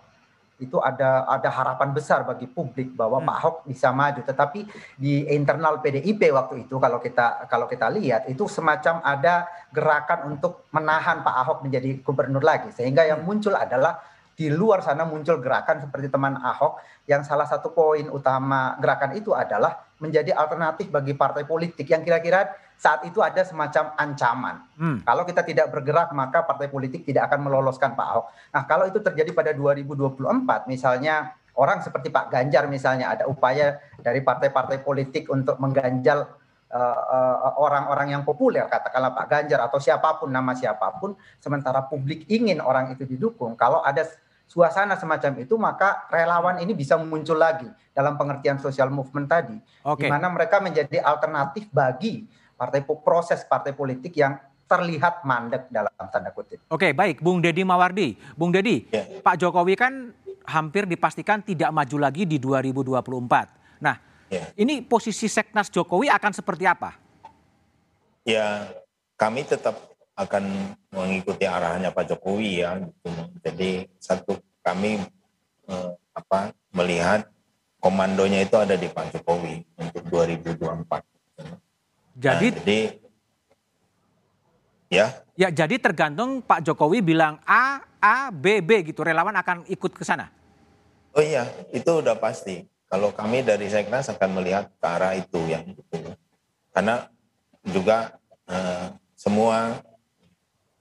itu 0.61 0.77
ada 0.79 1.25
ada 1.27 1.49
harapan 1.49 1.91
besar 1.97 2.23
bagi 2.23 2.45
publik 2.47 2.93
bahwa 2.93 3.19
hmm. 3.19 3.27
Pak 3.27 3.37
Ahok 3.41 3.57
bisa 3.65 3.89
maju 3.91 4.21
tetapi 4.21 4.61
di 5.01 5.25
internal 5.33 5.81
PDIP 5.81 6.31
waktu 6.31 6.69
itu 6.69 6.77
kalau 6.77 7.01
kita 7.01 7.49
kalau 7.49 7.67
kita 7.67 7.89
lihat 7.89 8.29
itu 8.29 8.45
semacam 8.47 9.01
ada 9.01 9.49
gerakan 9.73 10.37
untuk 10.37 10.69
menahan 10.71 11.25
Pak 11.25 11.35
Ahok 11.43 11.59
menjadi 11.65 12.05
gubernur 12.05 12.45
lagi 12.45 12.69
sehingga 12.77 13.09
yang 13.09 13.25
hmm. 13.25 13.29
muncul 13.29 13.57
adalah 13.57 13.99
di 14.37 14.49
luar 14.49 14.81
sana 14.81 15.05
muncul 15.05 15.37
gerakan 15.37 15.85
seperti 15.85 16.09
teman 16.09 16.37
Ahok 16.41 16.81
yang 17.05 17.21
salah 17.25 17.45
satu 17.45 17.73
poin 17.77 18.09
utama 18.09 18.77
gerakan 18.81 19.13
itu 19.17 19.37
adalah 19.37 19.85
menjadi 20.01 20.33
alternatif 20.33 20.89
bagi 20.89 21.13
partai 21.13 21.45
politik 21.45 21.85
yang 21.85 22.01
kira-kira 22.01 22.49
saat 22.81 23.05
itu 23.05 23.21
ada 23.21 23.45
semacam 23.45 23.93
ancaman. 24.01 24.57
Hmm. 24.81 24.99
Kalau 25.05 25.29
kita 25.29 25.45
tidak 25.45 25.69
bergerak 25.69 26.17
maka 26.17 26.41
partai 26.49 26.73
politik 26.73 27.05
tidak 27.05 27.29
akan 27.29 27.45
meloloskan 27.45 27.93
Pak 27.93 28.07
Ahok. 28.09 28.27
Nah 28.57 28.63
kalau 28.65 28.89
itu 28.89 29.05
terjadi 29.05 29.37
pada 29.37 29.53
2024 29.53 30.65
misalnya 30.65 31.37
orang 31.61 31.85
seperti 31.85 32.09
Pak 32.09 32.33
Ganjar 32.33 32.65
misalnya 32.73 33.13
ada 33.13 33.29
upaya 33.29 33.77
dari 34.01 34.25
partai-partai 34.25 34.81
politik 34.81 35.29
untuk 35.29 35.61
mengganjal 35.61 36.25
orang-orang 37.59 38.07
uh, 38.07 38.11
uh, 38.11 38.15
yang 38.15 38.23
populer, 38.23 38.63
katakanlah 38.71 39.11
Pak 39.11 39.27
Ganjar 39.27 39.61
atau 39.67 39.83
siapa 39.83 40.17
pun 40.23 40.31
nama 40.31 40.55
siapa 40.55 40.87
pun, 41.03 41.19
sementara 41.43 41.83
publik 41.83 42.31
ingin 42.31 42.63
orang 42.63 42.95
itu 42.95 43.03
didukung. 43.03 43.59
Kalau 43.59 43.83
ada 43.83 44.07
suasana 44.47 44.95
semacam 44.95 45.43
itu, 45.43 45.59
maka 45.59 46.07
relawan 46.15 46.63
ini 46.63 46.71
bisa 46.71 46.95
muncul 46.95 47.35
lagi 47.35 47.67
dalam 47.91 48.15
pengertian 48.15 48.63
social 48.63 48.87
movement 48.87 49.27
tadi, 49.27 49.59
okay. 49.83 50.07
di 50.07 50.15
mana 50.15 50.31
mereka 50.31 50.63
menjadi 50.63 51.03
alternatif 51.03 51.67
bagi 51.75 52.23
partai 52.61 52.85
proses 52.85 53.41
partai 53.49 53.73
politik 53.73 54.13
yang 54.21 54.37
terlihat 54.69 55.25
mandek 55.25 55.73
dalam 55.73 55.91
tanda 56.13 56.29
kutip. 56.31 56.61
Oke, 56.69 56.93
baik, 56.93 57.25
Bung 57.25 57.41
Deddy 57.41 57.65
Mawardi. 57.65 58.15
Bung 58.37 58.53
Deddy, 58.53 58.85
ya. 58.93 59.25
Pak 59.25 59.41
Jokowi 59.41 59.75
kan 59.81 60.13
hampir 60.45 60.85
dipastikan 60.85 61.41
tidak 61.41 61.73
maju 61.73 61.97
lagi 61.97 62.29
di 62.29 62.37
2024. 62.37 63.81
Nah, 63.81 63.97
ya. 64.29 64.45
ini 64.61 64.85
posisi 64.85 65.27
Seknas 65.27 65.73
Jokowi 65.73 66.13
akan 66.13 66.33
seperti 66.37 66.69
apa? 66.69 66.95
Ya, 68.29 68.69
kami 69.17 69.49
tetap 69.49 69.91
akan 70.15 70.77
mengikuti 70.93 71.49
arahannya 71.49 71.91
Pak 71.91 72.13
Jokowi 72.13 72.61
ya. 72.61 72.77
Gitu. 72.77 73.09
Jadi 73.41 73.71
satu 73.97 74.37
kami 74.61 75.01
eh, 75.67 75.91
apa 76.13 76.53
melihat 76.77 77.25
komandonya 77.81 78.45
itu 78.45 78.55
ada 78.55 78.77
di 78.77 78.87
Pak 78.87 79.17
Jokowi 79.17 79.65
untuk 79.81 80.05
2024. 80.13 81.11
Jadi, 82.21 82.47
nah, 82.53 82.61
jadi 82.61 83.01
Ya. 84.91 85.23
Ya, 85.39 85.49
jadi 85.55 85.79
tergantung 85.79 86.43
Pak 86.43 86.67
Jokowi 86.67 86.99
bilang 87.01 87.39
A, 87.47 87.87
A, 88.03 88.29
B, 88.35 88.59
B 88.59 88.83
gitu. 88.91 89.07
Relawan 89.07 89.33
akan 89.39 89.63
ikut 89.71 89.95
ke 89.95 90.03
sana. 90.03 90.29
Oh 91.15 91.23
iya, 91.23 91.47
itu 91.71 92.03
udah 92.03 92.19
pasti. 92.19 92.67
Kalau 92.91 93.15
kami 93.15 93.47
dari 93.47 93.71
Seknas 93.71 94.11
akan 94.11 94.43
melihat 94.43 94.67
ke 94.67 94.87
arah 94.91 95.15
itu 95.15 95.39
yang 95.47 95.63
itu. 95.63 96.11
Karena 96.75 97.07
juga 97.63 98.19
eh, 98.51 98.91
semua 99.15 99.79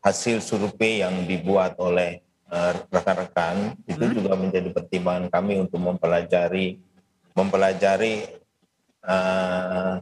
hasil 0.01 0.41
survei 0.41 1.05
yang 1.05 1.29
dibuat 1.29 1.77
oleh 1.77 2.25
eh, 2.50 2.72
rekan-rekan 2.89 3.77
eh, 3.86 3.93
itu 3.93 4.05
hmm. 4.10 4.15
juga 4.17 4.34
menjadi 4.34 4.69
pertimbangan 4.74 5.29
kami 5.29 5.62
untuk 5.62 5.77
mempelajari 5.77 6.81
mempelajari 7.38 8.25
eh, 9.05 9.96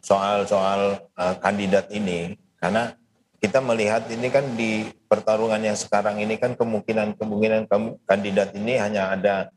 soal-soal 0.00 1.08
uh, 1.16 1.34
kandidat 1.40 1.88
ini 1.92 2.36
karena 2.60 2.96
kita 3.40 3.60
melihat 3.60 4.08
ini 4.08 4.28
kan 4.32 4.44
di 4.56 4.88
pertarungan 5.06 5.60
yang 5.60 5.76
sekarang 5.76 6.18
ini 6.18 6.40
kan 6.40 6.56
kemungkinan-kemungkinan 6.56 7.68
kandidat 8.08 8.56
ini 8.56 8.80
hanya 8.80 9.12
ada 9.12 9.54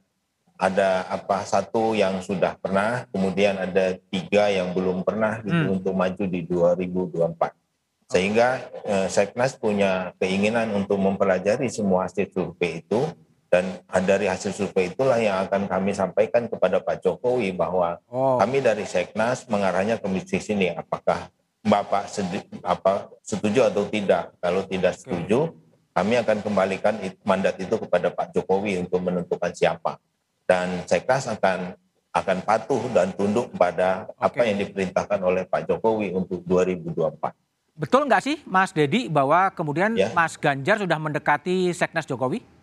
ada 0.60 1.08
apa 1.08 1.48
satu 1.48 1.96
yang 1.96 2.20
sudah 2.20 2.60
pernah, 2.60 3.08
kemudian 3.16 3.56
ada 3.56 3.96
tiga 4.12 4.52
yang 4.52 4.76
belum 4.76 5.08
pernah 5.08 5.40
gitu 5.40 5.56
hmm. 5.56 5.76
untuk 5.80 5.96
maju 5.96 6.24
di 6.28 6.44
2024. 6.44 8.12
Sehingga 8.12 8.68
eh, 8.84 9.08
Seknas 9.08 9.56
punya 9.56 10.12
keinginan 10.20 10.76
untuk 10.76 11.00
mempelajari 11.00 11.72
semua 11.72 12.12
hasil 12.12 12.28
survei 12.36 12.84
itu 12.84 13.08
dan 13.50 13.82
dari 14.06 14.30
hasil 14.30 14.54
survei 14.54 14.94
itulah 14.94 15.18
yang 15.18 15.42
akan 15.50 15.66
kami 15.66 15.92
sampaikan 15.98 16.46
kepada 16.46 16.78
Pak 16.78 17.02
Jokowi 17.02 17.50
bahwa 17.58 17.98
oh. 18.06 18.38
kami 18.38 18.62
dari 18.62 18.86
Seknas 18.86 19.50
mengarahnya 19.50 19.98
ke 19.98 20.06
misi 20.06 20.38
sini 20.38 20.70
apakah 20.70 21.34
Bapak 21.60 22.08
sedi, 22.08 22.40
apa, 22.64 23.12
setuju 23.20 23.68
atau 23.68 23.84
tidak. 23.92 24.32
Kalau 24.40 24.64
tidak 24.64 24.96
setuju, 24.96 25.52
kami 25.92 26.16
akan 26.16 26.40
kembalikan 26.40 26.96
mandat 27.28 27.60
itu 27.60 27.76
kepada 27.76 28.08
Pak 28.16 28.32
Jokowi 28.32 28.80
untuk 28.80 29.04
menentukan 29.04 29.52
siapa. 29.52 30.00
Dan 30.48 30.88
Seknas 30.88 31.28
akan 31.28 31.76
akan 32.10 32.38
patuh 32.42 32.82
dan 32.96 33.12
tunduk 33.14 33.54
pada 33.54 34.10
Oke. 34.18 34.40
apa 34.40 34.42
yang 34.48 34.58
diperintahkan 34.64 35.20
oleh 35.20 35.44
Pak 35.46 35.68
Jokowi 35.68 36.16
untuk 36.16 36.42
2024. 36.48 37.36
Betul 37.80 38.08
nggak 38.08 38.24
sih 38.24 38.38
Mas 38.44 38.72
Dedi 38.72 39.08
bahwa 39.08 39.52
kemudian 39.52 39.94
ya. 39.96 40.12
Mas 40.12 40.36
Ganjar 40.36 40.80
sudah 40.80 40.98
mendekati 41.00 41.70
Seknas 41.76 42.08
Jokowi? 42.08 42.59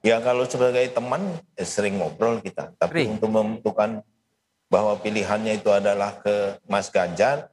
Ya 0.00 0.16
kalau 0.24 0.48
sebagai 0.48 0.88
teman 0.96 1.36
ya 1.52 1.66
sering 1.68 2.00
ngobrol 2.00 2.40
kita, 2.40 2.72
tapi 2.80 3.04
sering. 3.04 3.20
untuk 3.20 3.28
menentukan 3.28 4.00
bahwa 4.72 4.96
pilihannya 4.96 5.60
itu 5.60 5.68
adalah 5.68 6.16
ke 6.24 6.56
Mas 6.64 6.88
Ganjar, 6.88 7.52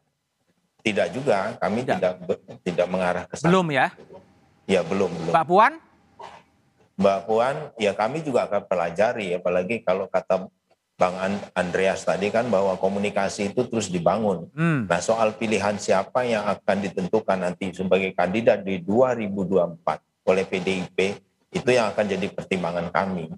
tidak 0.79 1.11
juga, 1.11 1.59
kami 1.59 1.83
tidak 1.83 2.15
tidak, 2.23 2.39
tidak 2.63 2.87
mengarah 2.87 3.23
ke 3.27 3.35
sana. 3.35 3.51
Belum 3.51 3.67
ya? 3.67 3.91
Ya 4.63 4.79
belum 4.79 5.11
belum. 5.11 5.33
Mbak 5.35 5.45
Puan? 5.49 5.73
Mbak 6.95 7.19
Puan, 7.27 7.55
ya 7.75 7.91
kami 7.91 8.23
juga 8.23 8.47
akan 8.47 8.63
pelajari, 8.63 9.35
apalagi 9.35 9.83
kalau 9.83 10.07
kata 10.07 10.47
Bang 10.97 11.13
Andreas 11.53 12.01
tadi 12.01 12.33
kan 12.33 12.49
bahwa 12.49 12.73
komunikasi 12.73 13.53
itu 13.53 13.69
terus 13.69 13.85
dibangun. 13.85 14.49
Hmm. 14.57 14.89
Nah 14.89 14.97
soal 14.97 15.37
pilihan 15.37 15.77
siapa 15.77 16.25
yang 16.25 16.41
akan 16.49 16.89
ditentukan 16.89 17.37
nanti 17.37 17.69
sebagai 17.69 18.17
kandidat 18.17 18.65
di 18.65 18.81
2024 18.81 19.77
oleh 20.25 20.43
PDIP 20.49 21.26
itu 21.57 21.69
yang 21.73 21.89
akan 21.91 22.05
jadi 22.05 22.27
pertimbangan 22.29 22.87
kami. 22.93 23.33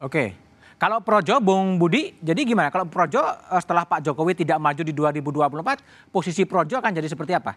Oke. 0.00 0.34
Kalau 0.74 1.00
Projo, 1.00 1.38
Bung 1.38 1.78
Budi, 1.78 2.18
jadi 2.18 2.42
gimana? 2.42 2.68
Kalau 2.68 2.84
Projo 2.84 3.22
eh, 3.22 3.60
setelah 3.62 3.86
Pak 3.86 4.04
Jokowi 4.04 4.34
tidak 4.34 4.58
maju 4.58 4.82
di 4.82 4.92
2024, 4.92 6.10
posisi 6.10 6.42
Projo 6.44 6.76
akan 6.76 6.92
jadi 6.92 7.08
seperti 7.08 7.32
apa? 7.32 7.54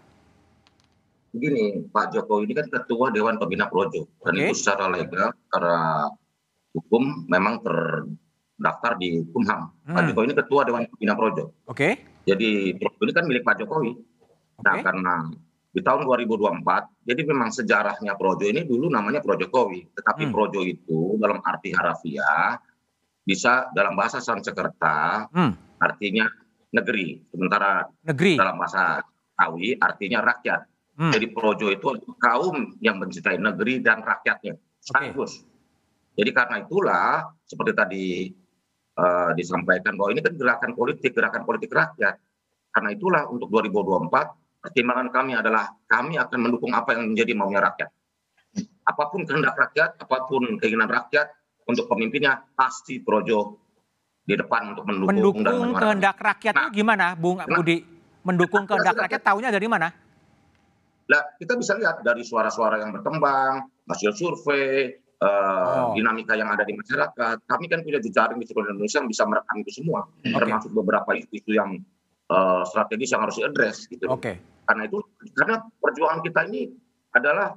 Begini, 1.33 1.83
Pak 1.91 2.13
Jokowi 2.13 2.47
ini 2.47 2.53
kan 2.55 2.67
ketua 2.69 3.11
Dewan 3.11 3.41
Pembina 3.41 3.67
Projo. 3.67 4.05
Dan 4.21 4.33
okay. 4.37 4.53
itu 4.53 4.55
secara 4.55 4.87
legal, 4.87 5.33
karena 5.49 6.07
hukum 6.77 7.25
memang 7.27 7.59
terdaftar 7.65 8.95
di 9.01 9.25
Kumham. 9.33 9.73
Hmm. 9.83 9.95
Pak 9.97 10.01
Jokowi 10.13 10.25
ini 10.31 10.35
ketua 10.37 10.61
Dewan 10.63 10.83
Pembina 10.87 11.13
Projo. 11.17 11.51
Oke. 11.67 11.73
Okay. 11.73 11.91
Jadi 12.29 12.77
Projo 12.77 13.01
ini 13.01 13.13
kan 13.17 13.25
milik 13.25 13.43
Pak 13.43 13.59
Jokowi. 13.59 13.91
Okay. 13.97 14.63
Nah 14.63 14.75
karena 14.85 15.15
di 15.77 15.85
tahun 15.85 16.09
2024, 16.09 17.05
jadi 17.05 17.21
memang 17.21 17.53
sejarahnya 17.53 18.17
Projo 18.17 18.49
ini 18.49 18.65
dulu 18.65 18.89
namanya 18.89 19.21
Projo 19.21 19.45
Jokowi. 19.45 19.93
Tetapi 19.93 20.25
hmm. 20.25 20.33
Projo 20.33 20.65
itu 20.65 21.21
dalam 21.21 21.37
arti 21.45 21.69
harafiah 21.69 22.57
bisa 23.21 23.69
dalam 23.77 23.93
bahasa 23.93 24.17
Sanskerta 24.17 25.29
hmm. 25.29 25.77
artinya 25.77 26.25
negeri, 26.73 27.21
sementara 27.29 27.85
negeri. 28.09 28.41
dalam 28.41 28.57
bahasa 28.57 29.05
Kawi 29.37 29.77
artinya 29.77 30.25
rakyat. 30.25 30.61
Hmm. 30.97 31.13
Jadi 31.13 31.29
projo 31.29 31.69
itu 31.69 31.85
kaum 32.17 32.73
yang 32.81 32.97
mencintai 32.97 33.37
negeri 33.37 33.85
dan 33.85 34.01
rakyatnya. 34.01 34.57
Sekaligus. 34.81 35.45
Okay. 35.45 36.25
Jadi 36.25 36.31
karena 36.33 36.55
itulah 36.65 37.37
seperti 37.45 37.71
tadi 37.77 38.05
uh, 38.97 39.29
disampaikan 39.37 39.93
bahwa 39.93 40.17
ini 40.17 40.25
kan 40.25 40.33
gerakan 40.33 40.73
politik, 40.73 41.13
gerakan 41.13 41.45
politik 41.45 41.69
rakyat. 41.69 42.17
Karena 42.73 42.89
itulah 42.97 43.29
untuk 43.29 43.45
2024 43.53 44.46
pertimbangan 44.67 45.07
kami 45.09 45.31
adalah 45.39 45.71
kami 45.87 46.19
akan 46.19 46.39
mendukung 46.43 46.75
apa 46.75 46.99
yang 46.99 47.15
menjadi 47.15 47.31
maunya 47.33 47.63
rakyat. 47.63 47.89
Apa 48.87 49.03
pun 49.11 49.23
kehendak 49.23 49.55
rakyat, 49.55 49.95
apa 49.99 50.17
pun 50.27 50.59
keinginan 50.59 50.91
rakyat, 50.91 51.31
untuk 51.67 51.87
pemimpinnya 51.91 52.43
pasti 52.55 52.99
Projo 53.03 53.59
di 54.27 54.35
depan 54.35 54.75
untuk 54.75 54.83
mendukung. 54.87 55.09
Mendukung 55.11 55.43
dan 55.43 55.55
kehendak 55.75 56.17
rakyatnya 56.19 56.67
nah, 56.67 56.71
gimana, 56.71 57.05
Bung 57.15 57.39
nah, 57.39 57.47
Budi? 57.47 57.79
Mendukung 58.27 58.67
nah, 58.67 58.75
kehendak 58.75 58.95
rakyat 59.07 59.21
tahunya 59.23 59.49
dari 59.51 59.67
mana? 59.71 59.87
Nah, 61.07 61.21
kita 61.39 61.55
bisa 61.55 61.79
lihat 61.79 62.03
dari 62.03 62.19
suara-suara 62.27 62.83
yang 62.83 62.91
berkembang, 62.91 63.63
hasil 63.87 64.11
survei, 64.11 64.91
uh, 65.23 65.27
oh. 65.27 65.95
dinamika 65.95 66.35
yang 66.35 66.51
ada 66.51 66.67
di 66.67 66.75
masyarakat. 66.75 67.47
Kami 67.47 67.65
kan 67.71 67.79
punya 67.83 68.03
jejaring 68.03 68.39
di 68.43 68.45
seluruh 68.47 68.75
Indonesia 68.75 68.99
yang 68.99 69.07
bisa 69.07 69.23
merekam 69.23 69.55
itu 69.63 69.71
semua, 69.71 70.03
okay. 70.03 70.35
termasuk 70.35 70.71
beberapa 70.75 71.15
isu-isu 71.15 71.55
yang 71.55 71.79
uh, 72.31 72.63
strategis 72.67 73.11
yang 73.15 73.21
harus 73.23 73.35
diadres 73.39 73.77
gitu. 73.87 74.05
Oke. 74.07 74.21
Okay. 74.21 74.35
Karena 74.67 74.83
itu, 74.83 74.99
karena 75.31 75.55
perjuangan 75.79 76.19
kita 76.23 76.41
ini 76.51 76.67
adalah 77.15 77.55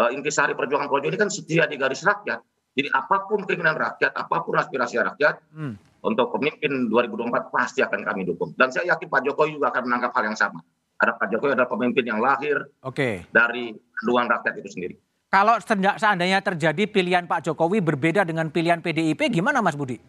uh, 0.00 0.10
intisari 0.10 0.56
perjuangan 0.56 0.88
Projo 0.88 1.06
ini 1.12 1.18
kan 1.20 1.28
setia 1.28 1.68
di 1.68 1.76
garis 1.76 2.00
rakyat. 2.06 2.40
Jadi 2.78 2.88
apa 2.94 3.26
pun 3.26 3.42
keinginan 3.42 3.74
rakyat, 3.74 4.14
apa 4.14 4.36
pun 4.46 4.54
aspirasi 4.54 5.02
rakyat, 5.02 5.42
hmm. 5.50 6.06
untuk 6.06 6.30
pemimpin 6.30 6.86
2024 6.88 7.50
pasti 7.50 7.82
akan 7.82 8.06
kami 8.06 8.22
dukung. 8.22 8.54
Dan 8.54 8.70
saya 8.70 8.94
yakin 8.94 9.10
Pak 9.10 9.22
Jokowi 9.26 9.58
juga 9.58 9.74
akan 9.74 9.82
menangkap 9.90 10.14
hal 10.14 10.24
yang 10.30 10.38
sama. 10.38 10.62
Ada 10.98 11.18
Pak 11.18 11.26
Jokowi 11.34 11.58
adalah 11.58 11.70
pemimpin 11.70 12.04
yang 12.06 12.22
lahir 12.22 12.70
okay. 12.86 13.26
dari 13.34 13.74
kandungan 13.74 14.26
rakyat 14.38 14.54
itu 14.62 14.70
sendiri. 14.70 14.94
Kalau 15.28 15.60
seandainya 15.60 16.40
terjadi 16.40 16.88
pilihan 16.88 17.28
Pak 17.28 17.44
Jokowi 17.44 17.84
berbeda 17.84 18.24
dengan 18.24 18.48
pilihan 18.48 18.80
PDIP, 18.80 19.28
gimana 19.28 19.60
Mas 19.60 19.76
Budi? 19.76 20.00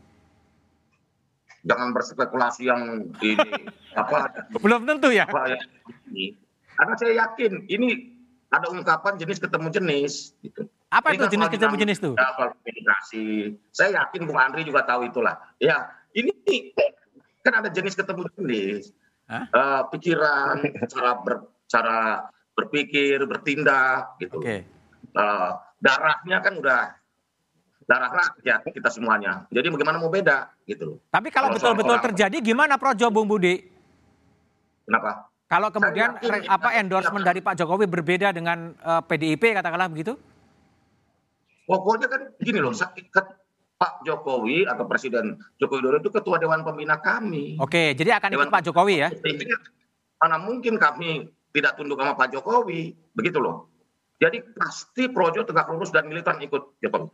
Jangan 1.68 1.92
berspekulasi 1.92 2.72
yang 2.72 3.12
ini 3.20 3.50
apa? 4.02 4.48
Belum 4.60 4.88
tentu 4.88 5.12
ya. 5.12 5.28
Apa, 5.28 5.56
ya 5.56 5.60
ini. 6.12 6.36
Karena 6.80 6.94
saya 6.96 7.14
yakin 7.28 7.68
ini 7.68 8.16
ada 8.50 8.72
ungkapan 8.72 9.20
jenis 9.20 9.38
ketemu 9.38 9.68
jenis 9.70 10.34
gitu. 10.42 10.66
Apa 10.90 11.14
itu 11.14 11.28
jenis 11.30 11.52
ketemu 11.54 11.76
jenis 11.78 11.98
itu? 12.02 12.12
komunikasi. 12.16 13.54
Saya 13.70 14.04
yakin 14.04 14.26
Bung 14.26 14.40
Andri 14.42 14.66
juga 14.66 14.88
tahu 14.88 15.06
itulah. 15.06 15.38
Ya, 15.62 15.92
ini 16.18 16.34
kan 17.46 17.62
ada 17.62 17.70
jenis 17.70 17.94
ketemu 17.94 18.26
jenis. 18.34 18.96
Uh, 19.30 19.86
pikiran, 19.94 20.58
cara 20.90 21.22
ber, 21.22 21.46
cara 21.70 22.26
berpikir, 22.58 23.22
bertindak 23.30 24.18
gitu. 24.18 24.42
Okay. 24.42 24.66
Uh, 25.14 25.22
eh, 25.22 25.52
darahnya 25.86 26.38
kan 26.42 26.54
udah 26.58 26.82
darah 27.90 28.14
rakyat 28.14 28.62
kita 28.70 28.90
semuanya. 28.94 29.50
Jadi 29.50 29.74
bagaimana 29.74 29.98
mau 29.98 30.14
beda 30.14 30.54
gitu 30.70 31.02
Tapi 31.10 31.34
kalau 31.34 31.50
betul-betul 31.50 31.98
terjadi 31.98 32.38
gimana 32.38 32.78
Projo 32.78 33.10
Bung 33.10 33.26
Budi? 33.26 33.66
Kenapa? 34.86 35.26
Kalau 35.50 35.74
kemudian 35.74 36.22
yakin, 36.22 36.46
apa 36.46 36.78
endorsement 36.78 37.26
dari 37.26 37.42
Pak 37.42 37.58
Jokowi 37.58 37.90
berbeda 37.90 38.30
dengan 38.30 38.78
uh, 38.86 39.02
eh, 39.02 39.04
PDIP 39.10 39.58
katakanlah 39.58 39.90
begitu? 39.90 40.14
Pokoknya 41.66 42.06
kan 42.06 42.22
gini 42.38 42.62
loh, 42.62 42.70
Pak 43.80 44.06
Jokowi 44.06 44.70
atau 44.70 44.86
Presiden 44.86 45.42
Joko 45.58 45.82
Widodo 45.82 45.98
itu 46.06 46.14
ketua 46.14 46.38
Dewan 46.38 46.62
Pembina 46.62 47.02
kami. 47.02 47.58
Oke, 47.58 47.98
jadi 47.98 48.22
akan 48.22 48.38
ikut 48.38 48.50
Pak 48.54 48.70
Jokowi 48.70 48.96
ya? 49.02 49.10
Mana 50.22 50.38
mungkin 50.38 50.78
kami 50.78 51.34
tidak 51.50 51.82
tunduk 51.82 51.98
sama 51.98 52.14
Pak 52.14 52.30
Jokowi, 52.30 52.94
begitu 53.18 53.42
loh. 53.42 53.74
Jadi 54.22 54.46
pasti 54.54 55.10
Projo 55.10 55.42
tegak 55.42 55.66
lurus 55.74 55.90
dan 55.90 56.06
militan 56.06 56.38
ikut 56.46 56.78
Jokowi. 56.78 57.10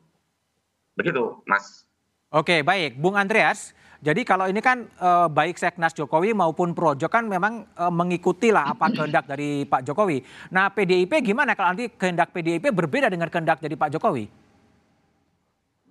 Begitu, 0.96 1.44
Mas. 1.44 1.84
Oke, 2.32 2.64
baik. 2.64 3.00
Bung 3.00 3.16
Andreas, 3.16 3.76
jadi 4.06 4.22
kalau 4.22 4.46
ini 4.46 4.62
kan 4.62 4.86
eh, 4.86 5.28
baik 5.34 5.58
Seknas 5.58 5.98
Jokowi 5.98 6.36
maupun 6.38 6.78
Projo 6.78 7.10
kan 7.10 7.26
memang 7.26 7.66
eh, 7.66 7.94
mengikuti 7.94 8.54
lah 8.54 8.76
apa 8.76 8.92
kehendak 8.94 9.26
dari 9.26 9.66
Pak 9.66 9.82
Jokowi. 9.82 10.22
Nah 10.54 10.70
PDIP 10.70 11.26
gimana 11.26 11.58
kalau 11.58 11.74
nanti 11.74 11.90
kehendak 11.90 12.30
PDIP 12.30 12.70
berbeda 12.70 13.10
dengan 13.10 13.32
kehendak 13.34 13.64
dari 13.64 13.74
Pak 13.74 13.98
Jokowi? 13.98 14.26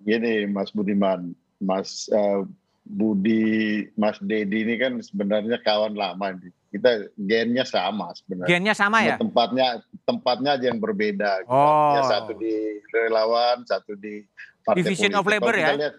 Gini 0.05 0.45
Mas 0.45 0.69
Budiman, 0.69 1.33
Mas 1.57 2.05
uh, 2.13 2.45
Budi, 2.85 3.89
Mas 3.97 4.21
Dedi 4.21 4.61
ini 4.61 4.77
kan 4.77 5.01
sebenarnya 5.01 5.57
kawan 5.65 5.97
lama 5.97 6.37
nih. 6.37 6.53
Kita 6.69 7.09
gennya 7.17 7.65
sama 7.65 8.13
sebenarnya. 8.13 8.51
Gennya 8.53 8.75
sama 8.77 9.01
ya? 9.01 9.17
Tempatnya 9.17 9.81
tempatnya 10.05 10.61
aja 10.61 10.65
yang 10.69 10.77
berbeda. 10.77 11.49
Oh. 11.49 11.97
Ya, 11.97 12.01
satu 12.05 12.37
di 12.37 12.77
relawan, 12.93 13.65
satu 13.65 13.97
di 13.97 14.21
partai 14.65 14.81
Division 14.81 15.13
politik. 15.13 15.21
of 15.21 15.31
Labor 15.31 15.55
ya? 15.55 15.69
Lihat, 15.77 15.95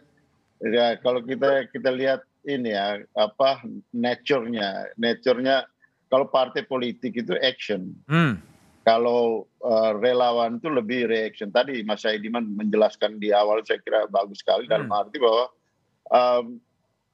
ya 0.61 0.87
kalau 1.01 1.21
kita 1.23 1.69
kita 1.71 1.91
lihat 1.93 2.21
ini 2.47 2.73
ya 2.73 3.03
apa 3.19 3.61
nature-nya 3.93 4.95
nature-nya 4.97 5.67
kalau 6.07 6.31
partai 6.31 6.63
politik 6.65 7.19
itu 7.19 7.35
action 7.43 7.93
hmm. 8.07 8.39
kalau 8.87 9.45
uh, 9.61 9.93
relawan 9.99 10.63
itu 10.63 10.71
lebih 10.71 11.11
reaction 11.11 11.51
tadi 11.51 11.83
Mas 11.83 12.07
Saidiman 12.07 12.47
menjelaskan 12.47 13.19
di 13.19 13.35
awal 13.35 13.67
saya 13.67 13.83
kira 13.83 14.07
bagus 14.07 14.41
sekali 14.41 14.65
hmm. 14.65 14.73
dalam 14.73 14.89
arti 14.95 15.17
bahwa 15.19 15.45
um, 16.09 16.47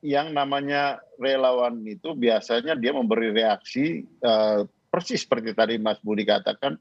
yang 0.03 0.35
namanya 0.35 0.99
relawan 1.17 1.79
itu 1.87 2.13
biasanya 2.13 2.75
dia 2.75 2.93
memberi 2.93 3.31
reaksi 3.31 4.03
uh, 4.23 4.67
persis 4.93 5.25
seperti 5.25 5.57
tadi 5.57 5.81
Mas 5.81 5.99
Budi 6.05 6.29
katakan 6.29 6.77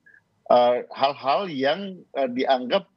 hal-hal 0.92 1.48
uh, 1.48 1.54
yang 1.54 1.96
uh, 2.12 2.28
dianggap 2.28 2.92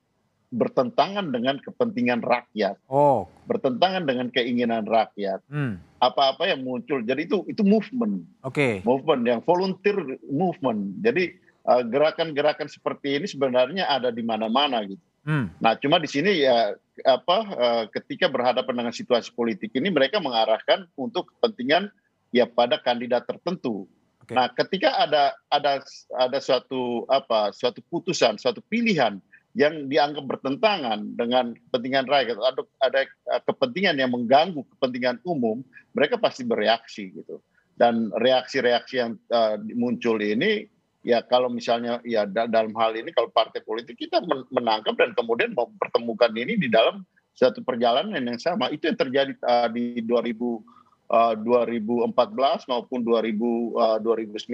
bertentangan 0.55 1.35
dengan 1.35 1.59
kepentingan 1.59 2.23
rakyat, 2.23 2.79
oh. 2.87 3.27
bertentangan 3.51 4.07
dengan 4.07 4.31
keinginan 4.31 4.87
rakyat. 4.87 5.43
Hmm. 5.51 5.83
Apa-apa 5.99 6.47
yang 6.47 6.63
muncul, 6.63 7.03
jadi 7.03 7.27
itu 7.27 7.43
itu 7.51 7.67
movement, 7.67 8.23
okay. 8.47 8.79
movement 8.87 9.27
yang 9.27 9.41
volunteer 9.43 9.99
movement. 10.31 11.03
Jadi 11.03 11.35
uh, 11.67 11.83
gerakan-gerakan 11.83 12.71
uh, 12.71 12.73
seperti 12.73 13.19
ini 13.19 13.27
sebenarnya 13.27 13.91
ada 13.91 14.15
di 14.15 14.23
mana-mana 14.23 14.87
gitu. 14.87 15.03
Hmm. 15.27 15.51
Nah, 15.59 15.75
cuma 15.81 15.99
di 15.99 16.07
sini 16.07 16.45
ya 16.45 16.77
apa 17.03 17.39
uh, 17.51 17.85
ketika 17.91 18.31
berhadapan 18.31 18.85
dengan 18.87 18.95
situasi 18.95 19.35
politik 19.35 19.75
ini 19.75 19.91
mereka 19.91 20.23
mengarahkan 20.23 20.87
untuk 20.95 21.35
kepentingan 21.35 21.91
ya 22.31 22.47
pada 22.47 22.79
kandidat 22.79 23.27
tertentu. 23.27 23.91
Okay. 24.23 24.37
Nah, 24.37 24.49
ketika 24.53 24.93
ada 25.03 25.37
ada 25.49 25.81
ada 26.17 26.39
suatu 26.41 27.09
apa 27.09 27.53
suatu 27.57 27.81
putusan, 27.89 28.37
suatu 28.41 28.61
pilihan 28.65 29.19
yang 29.55 29.87
dianggap 29.87 30.27
bertentangan 30.27 31.15
dengan 31.15 31.55
kepentingan 31.55 32.11
rakyat 32.11 32.37
atau 32.43 32.67
ada 32.83 33.07
kepentingan 33.47 33.95
yang 34.03 34.11
mengganggu 34.11 34.67
kepentingan 34.77 35.23
umum, 35.23 35.63
mereka 35.95 36.19
pasti 36.19 36.43
bereaksi 36.43 37.15
gitu. 37.15 37.39
Dan 37.75 38.11
reaksi-reaksi 38.15 38.95
yang 38.99 39.19
uh, 39.31 39.59
muncul 39.75 40.19
ini 40.19 40.67
ya 41.05 41.23
kalau 41.23 41.51
misalnya 41.51 42.03
ya 42.03 42.27
dalam 42.27 42.75
hal 42.75 42.97
ini 42.97 43.13
kalau 43.13 43.29
partai 43.31 43.61
politik 43.63 43.99
kita 43.99 44.25
menangkap 44.51 44.97
dan 44.97 45.13
kemudian 45.13 45.53
mempertemukan 45.53 46.33
ini 46.35 46.57
di 46.57 46.73
dalam 46.73 47.05
satu 47.35 47.61
perjalanan 47.61 48.23
yang 48.25 48.41
sama 48.41 48.71
itu 48.71 48.89
yang 48.89 48.99
terjadi 48.99 49.33
uh, 49.45 49.69
di 49.69 50.01
2000 50.01 50.65
uh, 51.13 51.35
2014 51.37 52.71
maupun 52.73 53.05
2000 53.05 53.37
uh, 53.77 53.99
2019 54.01 54.47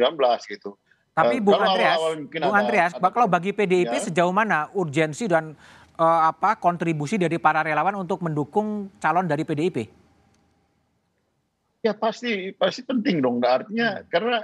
gitu 0.50 0.74
tapi 1.10 1.36
uh, 1.38 1.42
Bung 1.42 1.58
Andreas, 1.58 1.98
awal, 1.98 2.14
awal 2.22 2.44
Bung 2.46 2.56
Andreas, 2.56 2.92
ada, 2.94 3.08
kalau 3.10 3.26
bagi 3.26 3.50
PDIP 3.50 3.94
ya. 3.98 4.02
sejauh 4.10 4.30
mana 4.30 4.70
urgensi 4.72 5.26
dan 5.26 5.58
uh, 5.98 6.20
apa 6.30 6.56
kontribusi 6.56 7.18
dari 7.18 7.36
para 7.36 7.66
relawan 7.66 7.98
untuk 7.98 8.22
mendukung 8.22 8.88
calon 9.02 9.26
dari 9.26 9.42
PDIP? 9.42 9.90
Ya 11.82 11.96
pasti 11.96 12.54
pasti 12.54 12.86
penting 12.86 13.24
dong. 13.24 13.42
Artinya 13.42 14.00
hmm. 14.00 14.04
karena 14.06 14.38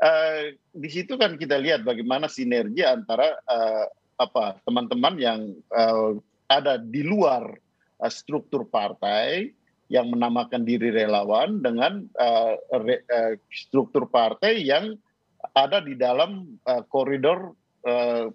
uh, 0.00 0.42
di 0.72 0.88
situ 0.88 1.14
kan 1.20 1.36
kita 1.36 1.60
lihat 1.60 1.84
bagaimana 1.84 2.30
sinergi 2.30 2.80
antara 2.82 3.36
uh, 3.44 3.86
apa 4.16 4.56
teman-teman 4.64 5.14
yang 5.20 5.40
uh, 5.70 6.16
ada 6.48 6.80
di 6.80 7.04
luar 7.04 7.52
uh, 8.00 8.10
struktur 8.10 8.64
partai 8.64 9.52
yang 9.86 10.10
menamakan 10.10 10.66
diri 10.66 10.90
relawan 10.90 11.62
dengan 11.62 12.02
uh, 12.18 12.54
re, 12.82 13.06
uh, 13.06 13.38
struktur 13.52 14.10
partai 14.10 14.66
yang 14.66 14.98
ada 15.56 15.80
di 15.80 15.96
dalam 15.96 16.60
uh, 16.68 16.84
koridor 16.92 17.56
uh, 17.88 18.28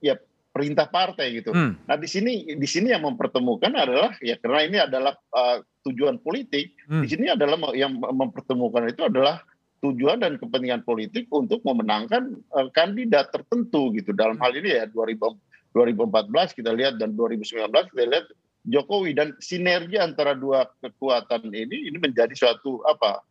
ya 0.00 0.16
perintah 0.56 0.88
partai 0.88 1.36
gitu. 1.36 1.52
Hmm. 1.52 1.76
Nah 1.84 2.00
di 2.00 2.08
sini 2.08 2.56
di 2.56 2.64
sini 2.64 2.88
yang 2.88 3.04
mempertemukan 3.04 3.76
adalah 3.76 4.16
ya 4.24 4.40
karena 4.40 4.60
ini 4.64 4.78
adalah 4.80 5.12
uh, 5.36 5.60
tujuan 5.84 6.16
politik. 6.24 6.72
Hmm. 6.88 7.04
Di 7.04 7.12
sini 7.12 7.28
adalah 7.28 7.60
yang 7.76 8.00
mempertemukan 8.00 8.88
itu 8.88 9.04
adalah 9.04 9.44
tujuan 9.84 10.24
dan 10.24 10.40
kepentingan 10.40 10.80
politik 10.88 11.28
untuk 11.28 11.60
memenangkan 11.60 12.40
uh, 12.56 12.72
kandidat 12.72 13.28
tertentu 13.36 13.92
gitu. 13.92 14.16
Dalam 14.16 14.40
hal 14.40 14.56
ini 14.56 14.80
ya 14.80 14.88
2000, 14.88 15.20
2014 15.76 16.56
kita 16.56 16.72
lihat 16.72 16.96
dan 16.96 17.12
2019 17.12 17.68
kita 17.92 18.04
lihat 18.08 18.26
Jokowi 18.66 19.14
dan 19.14 19.36
sinergi 19.38 19.94
antara 19.94 20.34
dua 20.34 20.66
kekuatan 20.82 21.54
ini 21.54 21.86
ini 21.86 22.02
menjadi 22.02 22.34
suatu 22.34 22.82
apa 22.82 23.22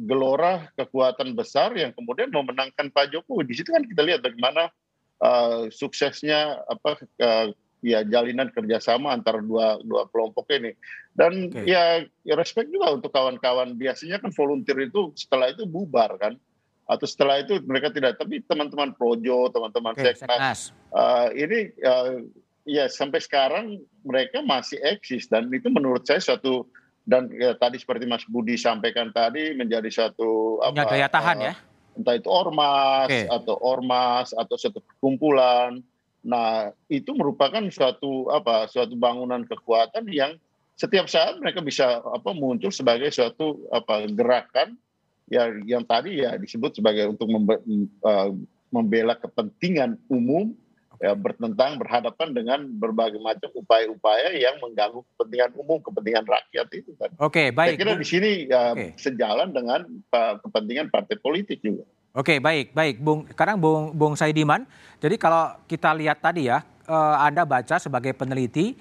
gelora 0.00 0.72
kekuatan 0.72 1.36
besar 1.36 1.76
yang 1.76 1.92
kemudian 1.92 2.32
memenangkan 2.32 2.88
Pak 2.88 3.12
Jokowi. 3.12 3.44
Di 3.44 3.60
situ 3.60 3.68
kan 3.68 3.84
kita 3.84 4.00
lihat 4.00 4.24
bagaimana 4.24 4.72
uh, 5.20 5.68
suksesnya 5.68 6.64
apa 6.64 6.96
uh, 7.20 7.52
ya 7.84 8.00
jalinan 8.08 8.48
kerjasama 8.48 9.12
antara 9.12 9.44
dua 9.44 9.76
dua 9.84 10.08
kelompok 10.08 10.48
ini. 10.56 10.72
Dan 11.12 11.52
okay. 11.52 11.68
ya, 11.68 11.82
ya 12.24 12.34
respect 12.40 12.72
juga 12.72 12.96
untuk 12.96 13.12
kawan-kawan. 13.12 13.76
Biasanya 13.76 14.16
kan 14.24 14.32
volunteer 14.32 14.88
itu 14.88 15.12
setelah 15.12 15.52
itu 15.52 15.68
bubar 15.68 16.16
kan 16.16 16.40
atau 16.88 17.06
setelah 17.06 17.40
itu 17.40 17.62
mereka 17.62 17.94
tidak 17.94 18.18
tapi 18.18 18.42
teman-teman 18.42 18.90
projo 18.92 19.48
teman-teman 19.54 19.94
okay, 19.94 20.18
seknas 20.18 20.74
uh, 20.90 21.30
ini 21.30 21.70
uh, 21.78 22.20
ya 22.66 22.90
sampai 22.90 23.22
sekarang 23.22 23.80
mereka 24.02 24.42
masih 24.42 24.82
eksis 24.82 25.30
dan 25.30 25.46
itu 25.54 25.70
menurut 25.70 26.02
saya 26.02 26.18
suatu 26.18 26.66
dan 27.02 27.26
ya, 27.34 27.58
tadi 27.58 27.82
seperti 27.82 28.06
Mas 28.06 28.22
Budi 28.26 28.54
sampaikan 28.54 29.10
tadi 29.10 29.54
menjadi 29.58 29.90
satu 29.90 30.62
apa 30.62 30.86
daya 30.86 31.10
tahan 31.10 31.38
uh, 31.38 31.44
ya 31.50 31.54
entah 31.98 32.14
itu 32.16 32.28
ormas 32.30 33.10
okay. 33.10 33.28
atau 33.28 33.58
ormas 33.60 34.32
atau 34.32 34.56
satu 34.56 34.80
kumpulan 35.02 35.82
nah 36.22 36.70
itu 36.86 37.10
merupakan 37.18 37.60
suatu 37.66 38.30
apa 38.30 38.70
suatu 38.70 38.94
bangunan 38.94 39.42
kekuatan 39.42 40.06
yang 40.06 40.38
setiap 40.78 41.10
saat 41.10 41.36
mereka 41.42 41.58
bisa 41.60 41.98
apa 42.00 42.30
muncul 42.30 42.70
sebagai 42.70 43.10
suatu 43.10 43.66
apa 43.74 44.06
gerakan 44.06 44.78
ya 45.26 45.50
yang 45.66 45.82
tadi 45.82 46.22
ya 46.22 46.38
disebut 46.38 46.78
sebagai 46.78 47.10
untuk 47.10 47.26
membe, 47.26 47.58
uh, 48.06 48.30
membela 48.70 49.18
kepentingan 49.18 49.98
umum 50.08 50.54
ya, 51.02 51.12
bertentang 51.18 51.82
berhadapan 51.82 52.28
dengan 52.30 52.58
berbagai 52.78 53.18
macam 53.18 53.50
upaya-upaya 53.58 54.38
yang 54.38 54.54
mengganggu 54.62 55.02
kepentingan 55.02 55.50
umum, 55.58 55.82
kepentingan 55.82 56.22
rakyat 56.22 56.68
itu 56.70 56.94
kan. 56.94 57.10
Oke, 57.18 57.50
baik. 57.50 57.74
Saya 57.74 57.80
kira 57.82 57.92
di 57.98 58.06
sini 58.06 58.30
ya, 58.46 58.72
okay. 58.72 58.94
sejalan 58.94 59.50
dengan 59.50 59.82
uh, 60.14 60.38
kepentingan 60.38 60.94
partai 60.94 61.18
politik 61.18 61.58
juga. 61.58 61.82
Oke, 62.14 62.38
baik, 62.38 62.70
baik, 62.76 63.02
Bung. 63.02 63.26
Sekarang 63.26 63.58
Bung 63.58 63.90
Bung 63.96 64.14
Saidiman. 64.14 64.62
Jadi 65.02 65.18
kalau 65.18 65.58
kita 65.66 65.90
lihat 65.96 66.22
tadi 66.22 66.46
ya, 66.46 66.62
uh, 66.86 67.16
Anda 67.18 67.42
baca 67.42 67.82
sebagai 67.82 68.14
peneliti 68.14 68.78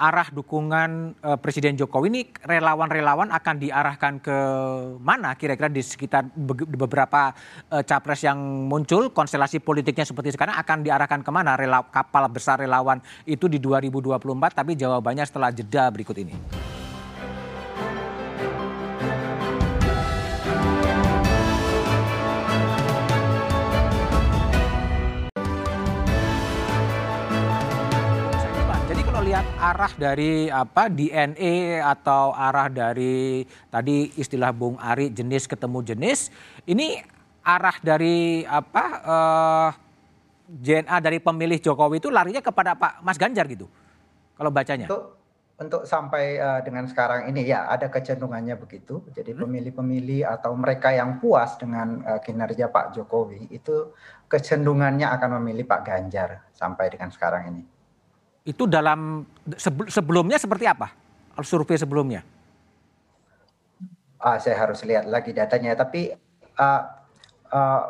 arah 0.00 0.32
dukungan 0.32 1.20
uh, 1.20 1.36
Presiden 1.36 1.76
Jokowi 1.76 2.08
ini 2.08 2.22
relawan-relawan 2.40 3.28
akan 3.28 3.54
diarahkan 3.60 4.24
ke 4.24 4.38
mana 4.96 5.36
kira-kira 5.36 5.68
di 5.68 5.84
sekitar 5.84 6.32
beberapa 6.72 7.36
uh, 7.68 7.84
capres 7.84 8.24
yang 8.24 8.40
muncul 8.64 9.12
konstelasi 9.12 9.60
politiknya 9.60 10.08
seperti 10.08 10.32
sekarang 10.32 10.56
akan 10.56 10.80
diarahkan 10.80 11.20
ke 11.20 11.28
mana 11.28 11.52
rela 11.60 11.84
kapal 11.92 12.24
besar 12.32 12.56
relawan 12.64 12.96
itu 13.28 13.44
di 13.44 13.60
2024 13.60 14.16
tapi 14.56 14.72
jawabannya 14.72 15.28
setelah 15.28 15.52
jeda 15.52 15.92
berikut 15.92 16.16
ini. 16.16 16.32
Arah 29.70 29.92
dari 29.94 30.50
apa 30.50 30.90
DNA 30.90 31.78
atau 31.78 32.34
arah 32.34 32.66
dari 32.66 33.46
tadi 33.70 34.10
istilah 34.18 34.50
Bung 34.50 34.74
Ari 34.82 35.14
jenis 35.14 35.46
ketemu 35.46 35.78
jenis 35.86 36.34
ini 36.66 36.98
arah 37.46 37.78
dari 37.78 38.42
apa 38.42 38.84
uh, 39.06 39.70
eh, 39.70 39.70
JNA 40.50 40.96
dari 40.98 41.18
pemilih 41.22 41.62
Jokowi 41.62 42.02
itu 42.02 42.10
larinya 42.10 42.42
kepada 42.42 42.74
Pak 42.74 43.06
Mas 43.06 43.14
Ganjar 43.14 43.46
gitu 43.46 43.70
kalau 44.34 44.50
bacanya. 44.50 44.90
Untuk, 44.90 45.04
untuk 45.62 45.82
sampai 45.86 46.42
uh, 46.42 46.60
dengan 46.66 46.90
sekarang 46.90 47.30
ini 47.30 47.46
ya 47.46 47.70
ada 47.70 47.86
kecenderungannya 47.86 48.58
begitu. 48.58 49.06
Jadi 49.14 49.36
hmm. 49.36 49.46
pemilih-pemilih 49.46 50.26
atau 50.26 50.50
mereka 50.58 50.90
yang 50.90 51.22
puas 51.22 51.54
dengan 51.60 52.02
uh, 52.02 52.18
kinerja 52.18 52.66
Pak 52.74 52.98
Jokowi 52.98 53.54
itu 53.54 53.94
kecenderungannya 54.26 55.06
akan 55.06 55.38
memilih 55.38 55.62
Pak 55.68 55.86
Ganjar 55.86 56.50
sampai 56.50 56.90
dengan 56.90 57.14
sekarang 57.14 57.54
ini. 57.54 57.79
Itu 58.44 58.64
dalam 58.64 59.26
sebelumnya 59.88 60.40
seperti 60.40 60.64
apa? 60.64 60.92
Survei 61.40 61.80
sebelumnya? 61.80 62.24
Ah, 64.20 64.36
saya 64.36 64.56
harus 64.60 64.84
lihat 64.84 65.08
lagi 65.08 65.32
datanya. 65.32 65.72
Tapi 65.72 66.12
uh, 66.60 66.82
uh, 67.52 67.82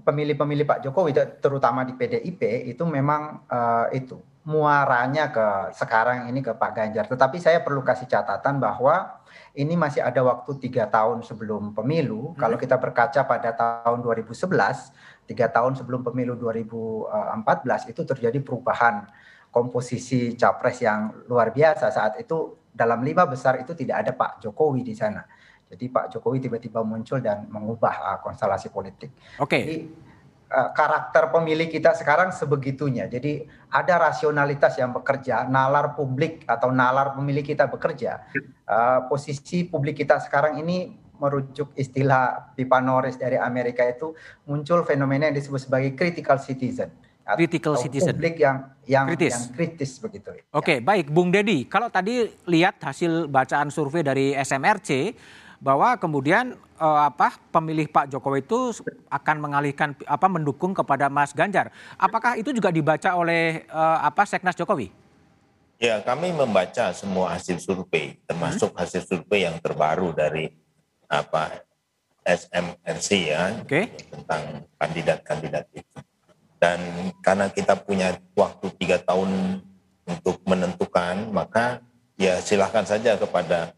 pemilih-pemilih 0.00 0.64
Pak 0.64 0.80
Jokowi, 0.84 1.12
terutama 1.40 1.84
di 1.84 1.92
PDIP, 1.92 2.72
itu 2.72 2.84
memang 2.88 3.44
uh, 3.48 3.88
itu 3.92 4.16
muaranya 4.44 5.32
ke 5.32 5.72
sekarang 5.72 6.28
ini 6.28 6.44
ke 6.44 6.52
Pak 6.52 6.72
Ganjar. 6.76 7.08
Tetapi 7.08 7.40
saya 7.40 7.64
perlu 7.64 7.80
kasih 7.80 8.04
catatan 8.04 8.60
bahwa 8.60 9.24
ini 9.56 9.72
masih 9.72 10.04
ada 10.04 10.20
waktu 10.20 10.60
tiga 10.60 10.84
tahun 10.84 11.24
sebelum 11.24 11.72
pemilu. 11.72 12.32
Hmm. 12.32 12.36
Kalau 12.36 12.56
kita 12.60 12.76
berkaca 12.76 13.24
pada 13.24 13.50
tahun 13.56 14.04
2011, 14.04 14.36
tiga 15.24 15.48
tahun 15.48 15.80
sebelum 15.80 16.04
pemilu 16.04 16.36
2014 16.36 17.92
itu 17.92 18.04
terjadi 18.04 18.38
perubahan 18.44 19.08
komposisi 19.54 20.34
capres 20.34 20.82
yang 20.82 21.30
luar 21.30 21.54
biasa 21.54 21.94
saat 21.94 22.18
itu 22.18 22.66
dalam 22.74 23.06
lima 23.06 23.22
besar 23.30 23.62
itu 23.62 23.70
tidak 23.78 24.02
ada 24.02 24.12
Pak 24.18 24.42
Jokowi 24.42 24.82
di 24.82 24.98
sana. 24.98 25.22
Jadi 25.70 25.86
Pak 25.86 26.10
Jokowi 26.10 26.42
tiba-tiba 26.42 26.82
muncul 26.82 27.22
dan 27.22 27.46
mengubah 27.46 27.94
uh, 28.02 28.18
konstelasi 28.18 28.74
politik. 28.74 29.14
Oke. 29.38 29.46
Okay. 29.46 29.62
Jadi 29.62 29.76
uh, 30.50 30.70
karakter 30.74 31.30
pemilih 31.30 31.70
kita 31.70 31.94
sekarang 31.94 32.34
sebegitunya. 32.34 33.06
Jadi 33.06 33.46
ada 33.70 34.10
rasionalitas 34.10 34.74
yang 34.74 34.90
bekerja, 34.90 35.46
nalar 35.46 35.94
publik 35.94 36.42
atau 36.50 36.74
nalar 36.74 37.14
pemilih 37.14 37.46
kita 37.46 37.70
bekerja. 37.70 38.26
Uh, 38.66 39.06
posisi 39.06 39.70
publik 39.70 40.02
kita 40.02 40.18
sekarang 40.18 40.58
ini 40.58 40.98
merujuk 41.14 41.70
istilah 41.78 42.50
Pipa 42.58 42.82
Norris 42.82 43.14
dari 43.14 43.38
Amerika 43.38 43.86
itu 43.86 44.18
muncul 44.50 44.82
fenomena 44.82 45.30
yang 45.30 45.38
disebut 45.38 45.62
sebagai 45.62 45.94
critical 45.94 46.42
citizen 46.42 46.90
critical 47.32 47.74
citizen. 47.80 48.12
Publik 48.12 48.36
yang 48.36 48.56
yang 48.84 49.08
kritis, 49.08 49.32
yang 49.48 49.56
kritis 49.56 49.90
begitu. 49.96 50.28
Oke, 50.30 50.44
okay, 50.52 50.76
ya. 50.78 50.84
baik, 50.84 51.08
Bung 51.08 51.32
Dedi. 51.32 51.64
Kalau 51.64 51.88
tadi 51.88 52.28
lihat 52.44 52.76
hasil 52.84 53.32
bacaan 53.32 53.72
survei 53.72 54.04
dari 54.04 54.36
SMRC 54.36 55.16
bahwa 55.64 55.96
kemudian 55.96 56.52
eh, 56.76 57.00
apa 57.08 57.40
pemilih 57.48 57.88
Pak 57.88 58.12
Jokowi 58.12 58.44
itu 58.44 58.76
akan 59.08 59.36
mengalihkan 59.40 59.96
apa 60.04 60.28
mendukung 60.28 60.76
kepada 60.76 61.08
Mas 61.08 61.32
Ganjar. 61.32 61.72
Apakah 61.96 62.36
itu 62.36 62.52
juga 62.52 62.68
dibaca 62.68 63.16
oleh 63.16 63.64
eh, 63.64 63.98
apa 64.04 64.28
Seknas 64.28 64.54
Jokowi? 64.54 64.92
Ya, 65.80 65.98
kami 66.04 66.30
membaca 66.30 66.94
semua 66.94 67.34
hasil 67.34 67.58
survei, 67.58 68.20
termasuk 68.28 68.72
hmm. 68.72 68.78
hasil 68.78 69.02
survei 69.04 69.48
yang 69.48 69.58
terbaru 69.58 70.14
dari 70.14 70.52
apa 71.10 71.64
SMRC 72.24 73.08
ya 73.28 73.52
okay. 73.60 73.92
tentang 74.08 74.64
kandidat-kandidat 74.80 75.68
itu 75.76 75.98
dan 76.64 76.80
karena 77.20 77.52
kita 77.52 77.76
punya 77.76 78.16
waktu 78.32 78.72
tiga 78.80 78.96
tahun 78.96 79.60
untuk 80.08 80.40
menentukan 80.48 81.28
maka 81.28 81.84
ya 82.16 82.40
silahkan 82.40 82.88
saja 82.88 83.20
kepada 83.20 83.76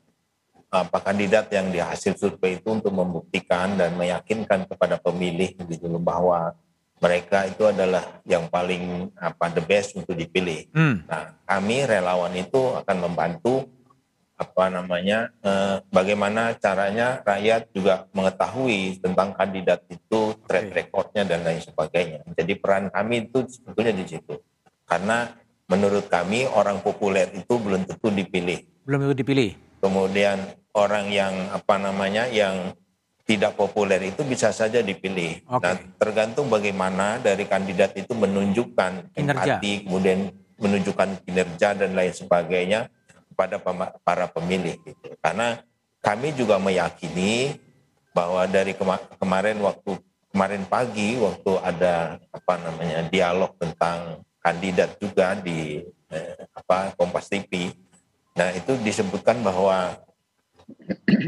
apa 0.70 0.98
kandidat 1.02 1.50
yang 1.50 1.74
di 1.74 1.82
hasil 1.82 2.14
survei 2.14 2.62
itu 2.62 2.70
untuk 2.70 2.94
membuktikan 2.94 3.74
dan 3.74 3.98
meyakinkan 3.98 4.70
kepada 4.70 5.02
pemilih 5.02 5.58
gitu 5.66 5.98
bahwa 5.98 6.54
mereka 7.02 7.50
itu 7.50 7.66
adalah 7.66 8.22
yang 8.22 8.46
paling 8.46 9.10
apa 9.18 9.52
the 9.52 9.62
best 9.66 9.98
untuk 9.98 10.16
dipilih. 10.16 10.70
Hmm. 10.72 11.02
Nah, 11.04 11.34
kami 11.44 11.84
relawan 11.84 12.32
itu 12.38 12.72
akan 12.72 12.96
membantu 13.04 13.68
apa 14.36 14.68
namanya 14.68 15.32
eh, 15.40 15.80
bagaimana 15.88 16.52
caranya 16.60 17.24
rakyat 17.24 17.72
juga 17.72 18.04
mengetahui 18.12 19.00
tentang 19.00 19.32
kandidat 19.32 19.80
itu 19.88 20.36
track 20.44 20.76
recordnya 20.76 21.24
dan 21.24 21.40
lain 21.40 21.64
sebagainya. 21.64 22.20
Jadi 22.36 22.52
peran 22.60 22.92
kami 22.92 23.32
itu 23.32 23.48
sebetulnya 23.48 23.96
di 23.96 24.04
situ. 24.04 24.36
Karena 24.84 25.32
menurut 25.66 26.06
kami 26.12 26.44
orang 26.46 26.84
populer 26.84 27.32
itu 27.32 27.56
belum 27.56 27.88
tentu 27.88 28.12
dipilih. 28.12 28.60
Belum 28.84 29.08
tentu 29.08 29.16
dipilih. 29.24 29.56
Kemudian 29.80 30.36
orang 30.76 31.08
yang 31.08 31.32
apa 31.50 31.80
namanya 31.80 32.28
yang 32.28 32.76
tidak 33.26 33.58
populer 33.58 33.98
itu 34.06 34.22
bisa 34.22 34.54
saja 34.54 34.78
dipilih. 34.84 35.42
Okay. 35.42 35.64
Nah, 35.66 35.74
tergantung 35.98 36.46
bagaimana 36.46 37.18
dari 37.18 37.42
kandidat 37.48 37.96
itu 37.98 38.14
menunjukkan 38.14 39.10
kinerja. 39.10 39.58
empati, 39.58 39.72
kemudian 39.82 40.30
menunjukkan 40.56 41.26
kinerja 41.26 41.74
dan 41.74 41.90
lain 41.92 42.14
sebagainya 42.14 42.86
kepada 43.36 43.60
para 44.00 44.24
pemilih 44.32 44.80
gitu. 44.80 45.12
Karena 45.20 45.60
kami 46.00 46.32
juga 46.32 46.56
meyakini 46.56 47.60
bahwa 48.16 48.48
dari 48.48 48.72
kemarin 49.20 49.60
waktu 49.60 50.00
kemarin 50.32 50.64
pagi 50.64 51.20
waktu 51.20 51.52
ada 51.60 52.16
apa 52.32 52.54
namanya 52.64 53.04
dialog 53.12 53.52
tentang 53.60 54.24
kandidat 54.40 54.96
juga 54.96 55.36
di 55.36 55.84
eh, 56.08 56.34
apa 56.56 56.96
Kompas 56.96 57.28
TV. 57.28 57.76
Nah, 58.40 58.56
itu 58.56 58.72
disebutkan 58.80 59.44
bahwa 59.44 60.00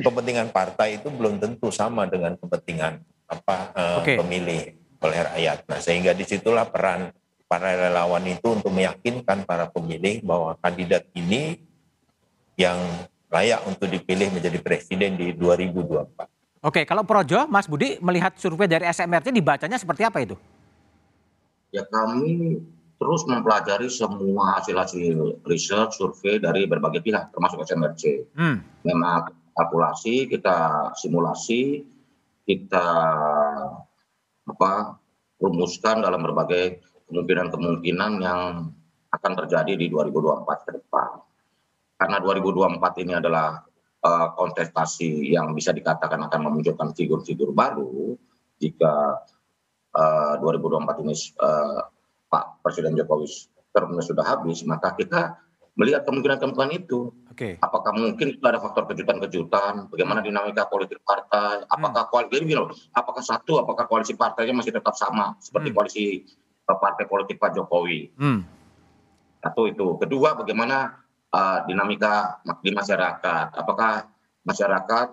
kepentingan 0.05 0.49
partai 0.49 0.97
itu 0.97 1.13
belum 1.13 1.37
tentu 1.37 1.69
sama 1.69 2.09
dengan 2.09 2.41
kepentingan 2.41 3.05
apa 3.29 3.57
eh, 3.77 3.97
okay. 4.01 4.17
pemilih 4.17 4.63
oleh 5.05 5.19
rakyat. 5.29 5.59
Nah, 5.69 5.79
sehingga 5.85 6.17
di 6.17 6.25
situlah 6.25 6.65
peran 6.73 7.13
para 7.49 7.77
relawan 7.77 8.25
itu 8.29 8.57
untuk 8.57 8.73
meyakinkan 8.73 9.45
para 9.45 9.69
pemilih 9.73 10.21
bahwa 10.21 10.57
kandidat 10.61 11.09
ini 11.17 11.68
yang 12.59 12.77
layak 13.31 13.63
untuk 13.71 13.87
dipilih 13.87 14.35
menjadi 14.35 14.59
presiden 14.59 15.15
di 15.15 15.31
2024. 15.33 16.67
Oke, 16.67 16.83
kalau 16.83 17.07
Projo, 17.07 17.47
Mas 17.47 17.71
Budi 17.71 18.03
melihat 18.03 18.35
survei 18.35 18.67
dari 18.67 18.91
SMRC 18.91 19.31
dibacanya 19.31 19.79
seperti 19.79 20.03
apa 20.03 20.19
itu? 20.19 20.35
Ya 21.71 21.87
kami 21.87 22.59
terus 22.99 23.23
mempelajari 23.31 23.87
semua 23.87 24.59
hasil-hasil 24.59 25.39
riset, 25.47 25.95
survei 25.95 26.43
dari 26.43 26.67
berbagai 26.67 26.99
pihak, 26.99 27.31
termasuk 27.31 27.63
SMRC. 27.63 28.27
Hmm. 28.35 28.59
Memang 28.83 29.31
kalkulasi, 29.55 30.27
kita 30.27 30.91
simulasi, 30.99 31.87
kita 32.43 32.89
apa 34.51 34.99
rumuskan 35.39 36.03
dalam 36.03 36.27
berbagai 36.27 36.83
kemungkinan-kemungkinan 37.07 38.13
yang 38.19 38.75
akan 39.15 39.33
terjadi 39.47 39.79
di 39.79 39.87
2024 39.95 40.67
ke 40.67 40.71
depan 40.83 41.28
karena 41.99 42.23
2024 42.23 43.03
ini 43.03 43.13
adalah 43.19 43.59
uh, 44.07 44.29
kontestasi 44.39 45.35
yang 45.35 45.51
bisa 45.53 45.75
dikatakan 45.75 46.31
akan 46.31 46.41
memunculkan 46.47 46.95
figur-figur 46.95 47.51
baru 47.51 48.15
jika 48.63 49.27
uh, 49.99 50.35
2024 50.39 51.03
ini 51.03 51.15
uh, 51.43 51.83
Pak 52.31 52.63
Presiden 52.63 52.95
Jokowi 52.95 53.27
termnya 53.75 54.03
sudah 54.03 54.25
habis, 54.25 54.63
maka 54.67 54.95
kita 54.95 55.39
melihat 55.79 56.03
kemungkinan-kemungkinan 56.03 56.73
itu. 56.75 57.15
Okay. 57.33 57.55
Apakah 57.63 57.95
mungkin 57.95 58.35
itu 58.35 58.43
ada 58.43 58.59
faktor 58.59 58.91
kejutan-kejutan, 58.91 59.87
bagaimana 59.87 60.19
dinamika 60.19 60.67
politik 60.67 60.99
partai, 61.07 61.63
apakah 61.71 62.11
hmm. 62.11 62.11
koalisi, 62.11 62.55
apakah 62.91 63.23
satu, 63.23 63.63
apakah 63.63 63.87
koalisi 63.87 64.19
partainya 64.19 64.59
masih 64.59 64.75
tetap 64.75 64.99
sama 64.99 65.39
seperti 65.39 65.71
hmm. 65.71 65.77
koalisi 65.79 66.05
partai 66.67 67.07
politik 67.07 67.39
Pak 67.39 67.55
Jokowi. 67.55 68.11
Hmm. 68.19 68.43
Satu 69.39 69.71
itu. 69.71 69.95
Kedua, 70.03 70.35
bagaimana 70.35 70.99
uh, 71.33 71.59
dinamika 71.69 72.41
di 72.63 72.71
masyarakat. 72.73 73.47
Apakah 73.57 74.09
masyarakat 74.45 75.09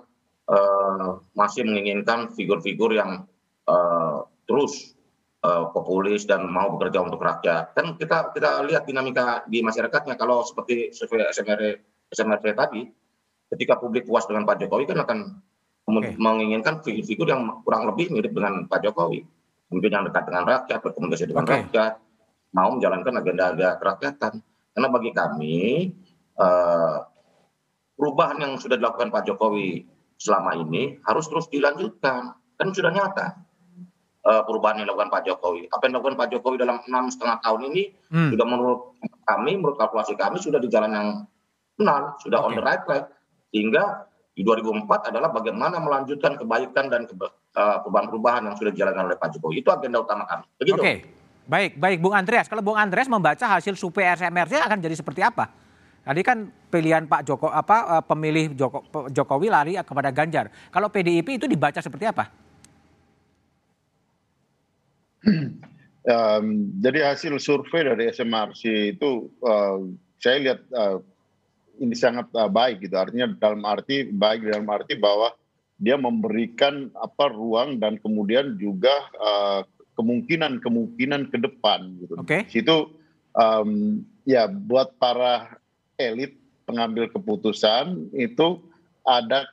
uh, 0.49 1.19
masih 1.35 1.67
menginginkan 1.67 2.31
figur-figur 2.33 2.95
yang 2.95 3.27
uh, 3.67 4.23
terus 4.45 4.95
uh, 5.43 5.71
populis 5.71 6.23
dan 6.27 6.47
mau 6.47 6.75
bekerja 6.75 7.03
untuk 7.03 7.21
rakyat? 7.21 7.75
Kan 7.75 7.99
kita 7.99 8.31
kita 8.35 8.63
lihat 8.67 8.87
dinamika 8.87 9.43
di 9.47 9.59
masyarakatnya. 9.65 10.15
Kalau 10.15 10.45
seperti 10.45 10.95
survei 10.95 11.27
SMR 11.29 11.81
SMRC 12.13 12.45
tadi, 12.53 12.81
ketika 13.51 13.79
publik 13.81 14.05
puas 14.05 14.25
dengan 14.29 14.45
Pak 14.45 14.61
Jokowi 14.61 14.85
kan 14.87 14.99
akan 15.01 15.19
okay. 15.89 16.13
menginginkan 16.17 16.81
figur-figur 16.81 17.29
yang 17.29 17.61
kurang 17.61 17.89
lebih 17.89 18.13
mirip 18.13 18.33
dengan 18.33 18.65
Pak 18.65 18.81
Jokowi. 18.85 19.25
Mungkin 19.73 19.89
yang 19.89 20.05
dekat 20.05 20.29
dengan 20.29 20.45
rakyat, 20.45 20.77
berkomunikasi 20.77 21.25
dengan 21.25 21.45
okay. 21.49 21.65
rakyat, 21.65 21.93
mau 22.53 22.69
menjalankan 22.69 23.13
agenda-agenda 23.17 23.81
kerakyatan. 23.81 24.33
Karena 24.75 24.87
bagi 24.91 25.11
kami, 25.15 25.57
perubahan 27.95 28.37
yang 28.43 28.53
sudah 28.59 28.75
dilakukan 28.75 29.09
Pak 29.09 29.23
Jokowi 29.27 29.87
selama 30.19 30.55
ini 30.55 30.99
harus 31.07 31.27
terus 31.27 31.47
dilanjutkan. 31.51 32.35
Kan 32.55 32.71
sudah 32.71 32.91
nyata 32.91 33.35
uh, 34.25 34.41
perubahan 34.43 34.81
yang 34.81 34.89
dilakukan 34.89 35.11
Pak 35.13 35.23
Jokowi. 35.27 35.69
Apa 35.69 35.87
yang 35.87 35.99
dilakukan 35.99 36.15
Pak 36.17 36.29
Jokowi 36.33 36.55
dalam 36.59 36.77
enam 36.87 37.05
setengah 37.11 37.37
tahun 37.45 37.61
ini 37.71 37.83
hmm. 38.11 38.29
sudah 38.33 38.45
menurut 38.47 38.79
kami 39.25 39.51
menurut 39.57 39.77
kalkulasi 39.77 40.13
kami 40.17 40.37
sudah 40.41 40.59
di 40.61 40.69
jalan 40.69 40.91
yang 40.91 41.09
benar, 41.75 42.15
sudah 42.21 42.41
okay. 42.41 42.47
on 42.47 42.51
the 42.57 42.63
right 42.63 42.83
track. 42.83 43.05
Sehingga 43.53 44.09
di 44.35 44.43
2004 44.43 45.11
adalah 45.15 45.31
bagaimana 45.31 45.79
melanjutkan 45.79 46.35
kebaikan 46.35 46.91
dan 46.91 47.07
uh, 47.07 47.77
perubahan-perubahan 47.83 48.51
yang 48.51 48.55
sudah 48.59 48.71
dijalankan 48.75 49.07
oleh 49.07 49.17
Pak 49.19 49.29
Jokowi. 49.37 49.63
Itu 49.63 49.71
agenda 49.71 50.03
utama 50.03 50.27
kami. 50.27 50.45
Begitu. 50.59 50.75
Oke. 50.75 50.83
Okay. 50.83 50.97
Baik, 51.45 51.77
baik 51.77 52.01
Bung 52.01 52.17
Andreas. 52.17 52.49
Kalau 52.49 52.65
Bung 52.65 52.73
Andreas 52.73 53.05
membaca 53.05 53.45
hasil 53.45 53.77
survei 53.77 54.09
SMRC 54.17 54.65
akan 54.65 54.81
jadi 54.81 54.97
seperti 54.97 55.21
apa? 55.21 55.45
Tadi 56.05 56.21
kan 56.21 56.45
pilihan 56.69 57.09
Pak 57.09 57.25
Joko 57.25 57.49
apa 57.49 57.97
eh, 57.97 58.03
pemilih 58.05 58.53
Joko, 58.53 59.09
Jokowi 59.09 59.49
lari 59.49 59.73
kepada 59.81 60.13
Ganjar. 60.13 60.53
Kalau 60.69 60.93
PDIP 60.93 61.41
itu 61.41 61.49
dibaca 61.49 61.81
seperti 61.81 62.05
apa? 62.05 62.29
Um, 66.05 66.69
jadi 66.85 67.01
hasil 67.01 67.33
survei 67.41 67.81
dari 67.81 68.13
SMRC 68.13 68.93
itu 68.93 69.25
uh, 69.41 69.89
saya 70.21 70.37
lihat 70.37 70.61
uh, 70.69 71.01
ini 71.81 71.97
sangat 71.97 72.29
uh, 72.37 72.45
baik 72.45 72.85
gitu. 72.85 72.93
Artinya 72.93 73.33
dalam 73.33 73.65
arti 73.65 74.05
baik 74.13 74.45
dalam 74.45 74.69
arti 74.69 75.01
bahwa 75.01 75.33
dia 75.81 75.97
memberikan 75.97 76.93
apa 76.93 77.33
ruang 77.33 77.81
dan 77.81 77.97
kemudian 77.97 78.53
juga 78.61 78.93
uh, 79.17 79.65
kemungkinan-kemungkinan 79.97 81.33
ke 81.33 81.41
depan 81.41 81.97
gitu. 81.97 82.13
Oke. 82.21 82.45
Okay. 82.45 82.53
Situ 82.53 82.93
um, 83.33 84.03
ya 84.29 84.45
buat 84.45 84.93
para 85.01 85.57
elit 85.99 86.35
pengambil 86.65 87.07
keputusan 87.11 88.09
itu 88.15 88.61
ada 89.05 89.45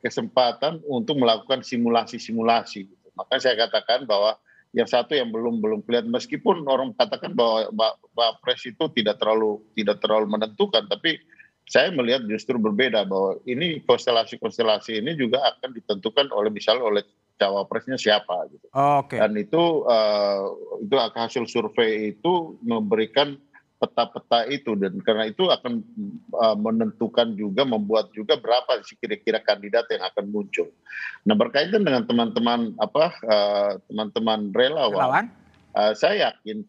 kesempatan 0.00 0.80
untuk 0.88 1.20
melakukan 1.20 1.60
simulasi-simulasi. 1.60 2.88
Gitu. 2.88 3.06
Maka 3.16 3.40
saya 3.40 3.56
katakan 3.68 4.08
bahwa 4.08 4.36
yang 4.70 4.86
satu 4.86 5.18
yang 5.18 5.34
belum 5.34 5.58
belum 5.58 5.80
kelihatan 5.82 6.14
meskipun 6.14 6.62
orang 6.70 6.94
katakan 6.94 7.34
bahwa 7.34 7.66
Pak 8.14 8.38
Pres 8.38 8.62
itu 8.70 8.86
tidak 8.94 9.18
terlalu 9.18 9.58
tidak 9.74 9.98
terlalu 9.98 10.30
menentukan 10.30 10.86
tapi 10.86 11.18
saya 11.66 11.90
melihat 11.90 12.22
justru 12.26 12.54
berbeda 12.58 13.02
bahwa 13.02 13.38
ini 13.46 13.82
konstelasi-konstelasi 13.82 15.02
ini 15.02 15.18
juga 15.18 15.42
akan 15.54 15.74
ditentukan 15.74 16.30
oleh 16.30 16.50
misalnya 16.54 16.86
oleh 16.86 17.02
cawapresnya 17.38 17.96
siapa 17.96 18.46
gitu. 18.50 18.66
Oh, 18.74 19.06
Oke. 19.06 19.16
Okay. 19.16 19.18
Dan 19.22 19.32
itu 19.38 19.86
uh, 19.86 20.50
itu 20.82 20.94
hasil 20.98 21.46
survei 21.46 22.12
itu 22.12 22.58
memberikan 22.60 23.38
peta-peta 23.80 24.44
itu 24.52 24.76
dan 24.76 25.00
karena 25.00 25.32
itu 25.32 25.48
akan 25.48 25.80
uh, 26.36 26.52
menentukan 26.52 27.32
juga 27.32 27.64
membuat 27.64 28.12
juga 28.12 28.36
berapa 28.36 28.84
sih 28.84 29.00
kira-kira 29.00 29.40
kandidat 29.40 29.88
yang 29.88 30.04
akan 30.04 30.28
muncul. 30.28 30.68
Nah 31.24 31.32
berkaitan 31.32 31.80
dengan 31.80 32.04
teman-teman 32.04 32.76
apa 32.76 33.16
uh, 33.24 33.72
teman-teman 33.88 34.52
relawan, 34.52 34.92
relawan? 34.92 35.26
Uh, 35.72 35.96
saya 35.96 36.28
yakin 36.28 36.66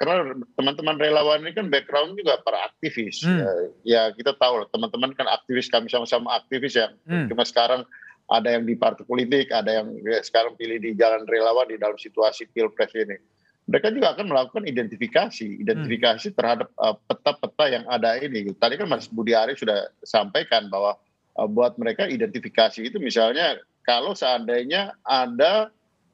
karena 0.00 0.38
teman-teman 0.56 0.96
relawan 0.96 1.44
ini 1.44 1.52
kan 1.52 1.68
background 1.68 2.16
juga 2.16 2.40
para 2.40 2.72
aktivis 2.72 3.20
hmm. 3.20 3.36
ya, 3.42 3.50
ya 3.82 4.02
kita 4.14 4.38
tahu 4.38 4.64
teman-teman 4.70 5.12
kan 5.18 5.26
aktivis 5.28 5.68
kami 5.68 5.90
sama-sama 5.90 6.40
aktivis 6.40 6.78
ya 6.78 6.94
hmm. 7.10 7.26
cuma 7.26 7.42
sekarang 7.42 7.82
ada 8.30 8.54
yang 8.54 8.62
di 8.62 8.78
partai 8.78 9.02
politik 9.02 9.50
ada 9.50 9.82
yang 9.82 9.90
ya, 9.98 10.22
sekarang 10.22 10.54
pilih 10.54 10.78
di 10.78 10.94
jalan 10.94 11.26
relawan 11.26 11.66
di 11.66 11.74
dalam 11.74 11.98
situasi 11.98 12.46
pilpres 12.54 12.94
ini 12.94 13.18
mereka 13.66 13.90
juga 13.90 14.14
akan 14.14 14.26
melakukan 14.30 14.64
identifikasi 14.66 15.58
identifikasi 15.58 16.30
hmm. 16.30 16.36
terhadap 16.38 16.68
peta-peta 17.10 17.64
uh, 17.66 17.70
yang 17.70 17.84
ada 17.90 18.14
ini 18.18 18.54
tadi 18.54 18.78
kan 18.78 18.86
Mas 18.86 19.10
Budi 19.10 19.34
Ari 19.34 19.58
sudah 19.58 19.90
sampaikan 20.06 20.70
bahwa 20.70 20.94
uh, 21.38 21.48
buat 21.50 21.74
mereka 21.76 22.06
identifikasi 22.06 22.86
itu 22.86 22.96
misalnya 23.02 23.58
kalau 23.86 24.14
seandainya 24.14 24.94
ada 25.06 25.70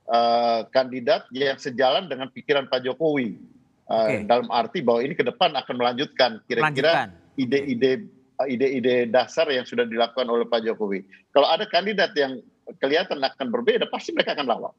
uh, 0.09 0.69
kandidat 0.69 1.25
yang 1.33 1.57
sejalan 1.57 2.07
dengan 2.11 2.29
pikiran 2.29 2.69
Pak 2.69 2.85
Jokowi. 2.85 3.41
Uh, 3.89 4.09
okay. 4.09 4.21
Dalam 4.29 4.49
arti 4.53 4.79
bahwa 4.81 5.01
ini 5.05 5.17
ke 5.17 5.25
depan 5.27 5.53
akan 5.57 5.75
melanjutkan 5.77 6.41
kira-kira 6.47 7.13
ide-ide 7.37 8.07
ide-ide 8.49 9.07
dasar 9.11 9.47
yang 9.53 9.63
sudah 9.65 9.87
dilakukan 9.87 10.27
oleh 10.27 10.47
Pak 10.49 10.65
Jokowi. 10.65 11.05
Kalau 11.33 11.49
ada 11.49 11.69
kandidat 11.69 12.15
yang 12.15 12.41
kelihatan 12.79 13.21
akan 13.21 13.47
berbeda, 13.51 13.87
pasti 13.91 14.15
mereka 14.15 14.39
akan 14.39 14.47
lawan. 14.49 14.75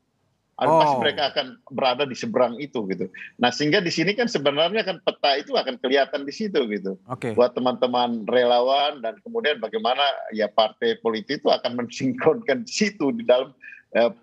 Oh. 0.61 0.77
Pasti 0.77 0.95
mereka 1.01 1.23
akan 1.33 1.47
berada 1.73 2.03
di 2.05 2.13
seberang 2.13 2.61
itu 2.61 2.85
gitu. 2.85 3.09
Nah 3.41 3.49
sehingga 3.49 3.81
di 3.81 3.89
sini 3.89 4.13
kan 4.13 4.29
sebenarnya 4.29 4.85
kan 4.85 5.01
peta 5.01 5.33
itu 5.33 5.57
akan 5.57 5.81
kelihatan 5.81 6.29
di 6.29 6.33
situ 6.33 6.61
gitu. 6.69 6.93
Okay. 7.09 7.33
Buat 7.33 7.57
teman-teman 7.57 8.29
relawan 8.29 9.01
dan 9.01 9.17
kemudian 9.25 9.57
bagaimana 9.57 10.05
ya 10.29 10.45
partai 10.45 11.01
politik 11.01 11.41
itu 11.41 11.49
akan 11.49 11.81
mensinkronkan 11.81 12.69
di 12.69 12.73
situ 12.73 13.09
di 13.17 13.25
dalam 13.25 13.49
eh, 13.97 14.13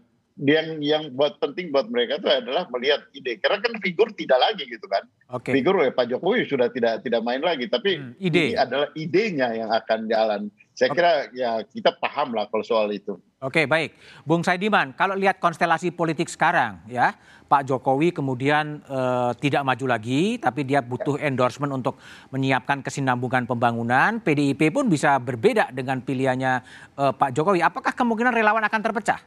yang 0.40 0.80
yang 0.80 1.02
buat 1.12 1.36
penting 1.36 1.68
buat 1.68 1.92
mereka 1.92 2.16
itu 2.16 2.28
adalah 2.32 2.64
melihat 2.72 3.04
ide 3.12 3.36
karena 3.44 3.60
kan 3.60 3.76
figur 3.84 4.08
tidak 4.16 4.40
lagi 4.40 4.64
gitu 4.64 4.88
kan 4.88 5.04
okay. 5.28 5.52
figur 5.52 5.76
ya 5.84 5.92
Pak 5.92 6.08
Jokowi 6.08 6.48
sudah 6.48 6.72
tidak 6.72 7.04
tidak 7.04 7.20
main 7.20 7.44
lagi 7.44 7.68
tapi 7.68 8.00
hmm, 8.00 8.16
ide 8.16 8.56
ini 8.56 8.56
adalah 8.56 8.88
idenya 8.96 9.52
yang 9.52 9.68
akan 9.68 10.08
jalan 10.08 10.42
saya 10.80 10.96
okay. 10.96 10.96
kira 10.96 11.12
ya 11.36 11.50
kita 11.68 11.92
paham 12.00 12.32
lah 12.32 12.48
kalau 12.48 12.64
soal 12.64 12.88
itu. 12.88 13.20
Oke 13.44 13.60
okay, 13.60 13.64
baik. 13.68 14.00
Bung 14.24 14.40
Saidiman 14.40 14.96
kalau 14.96 15.12
lihat 15.12 15.36
konstelasi 15.36 15.92
politik 15.92 16.32
sekarang 16.32 16.80
ya 16.88 17.12
Pak 17.52 17.68
Jokowi 17.68 18.16
kemudian 18.16 18.80
uh, 18.88 19.36
tidak 19.36 19.60
maju 19.60 19.84
lagi 19.92 20.40
tapi 20.40 20.64
dia 20.64 20.80
butuh 20.80 21.20
endorsement 21.20 21.76
untuk 21.76 22.00
menyiapkan 22.32 22.80
kesinambungan 22.80 23.44
pembangunan 23.44 24.24
PDIP 24.24 24.72
pun 24.72 24.88
bisa 24.88 25.20
berbeda 25.20 25.68
dengan 25.68 26.00
pilihannya 26.00 26.64
uh, 26.96 27.12
Pak 27.12 27.36
Jokowi. 27.36 27.60
Apakah 27.60 27.92
kemungkinan 27.92 28.32
relawan 28.32 28.64
akan 28.64 28.80
terpecah? 28.80 29.20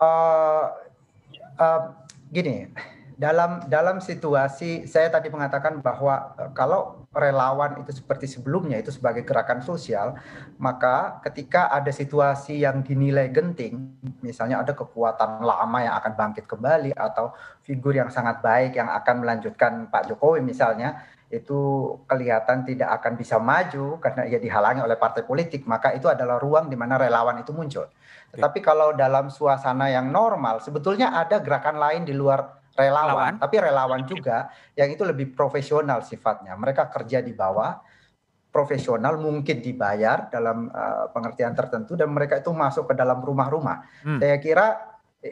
Uh, 0.00 0.72
uh, 1.60 1.80
gini, 2.32 2.64
dalam 3.18 3.66
dalam 3.66 3.98
situasi 3.98 4.86
saya 4.86 5.10
tadi 5.10 5.26
mengatakan 5.26 5.82
bahwa 5.82 6.38
uh, 6.38 6.54
kalau 6.54 7.02
relawan 7.10 7.82
itu 7.82 7.98
seperti 7.98 8.30
sebelumnya 8.30 8.78
itu 8.78 8.94
sebagai 8.94 9.26
gerakan 9.26 9.58
sosial, 9.58 10.14
maka 10.54 11.18
ketika 11.26 11.66
ada 11.66 11.90
situasi 11.90 12.62
yang 12.62 12.86
dinilai 12.86 13.34
genting, 13.34 13.98
misalnya 14.22 14.62
ada 14.62 14.70
kekuatan 14.70 15.42
lama 15.42 15.78
yang 15.82 15.98
akan 15.98 16.14
bangkit 16.14 16.46
kembali 16.46 16.94
atau 16.94 17.34
figur 17.66 17.98
yang 17.98 18.06
sangat 18.06 18.38
baik 18.38 18.78
yang 18.78 18.86
akan 18.86 19.26
melanjutkan 19.26 19.90
Pak 19.90 20.14
Jokowi 20.14 20.38
misalnya, 20.46 21.02
itu 21.26 21.58
kelihatan 22.06 22.62
tidak 22.64 23.02
akan 23.02 23.18
bisa 23.18 23.42
maju 23.42 23.98
karena 23.98 24.30
ia 24.30 24.38
dihalangi 24.38 24.78
oleh 24.78 24.94
partai 24.94 25.26
politik, 25.26 25.66
maka 25.66 25.90
itu 25.90 26.06
adalah 26.06 26.38
ruang 26.38 26.70
di 26.70 26.78
mana 26.78 26.94
relawan 26.94 27.42
itu 27.42 27.50
muncul. 27.50 27.90
Tetapi 28.30 28.62
kalau 28.62 28.94
dalam 28.94 29.26
suasana 29.26 29.90
yang 29.90 30.06
normal, 30.08 30.62
sebetulnya 30.62 31.18
ada 31.18 31.42
gerakan 31.42 31.82
lain 31.82 32.06
di 32.06 32.14
luar 32.14 32.57
relawan, 32.78 33.10
relawan, 33.10 33.32
tapi 33.42 33.56
relawan 33.58 34.00
juga 34.06 34.54
yang 34.78 34.94
itu 34.94 35.02
lebih 35.02 35.34
profesional 35.34 36.06
sifatnya. 36.06 36.54
Mereka 36.54 36.86
kerja 36.94 37.18
di 37.18 37.34
bawah, 37.34 37.74
profesional, 38.54 39.18
mungkin 39.18 39.58
dibayar 39.58 40.30
dalam 40.30 40.70
uh, 40.70 41.10
pengertian 41.10 41.58
tertentu, 41.58 41.98
dan 41.98 42.14
mereka 42.14 42.38
itu 42.38 42.54
masuk 42.54 42.90
ke 42.90 42.94
dalam 42.94 43.18
rumah-rumah. 43.18 44.06
Hmm. 44.06 44.22
Saya 44.22 44.38
kira 44.38 44.66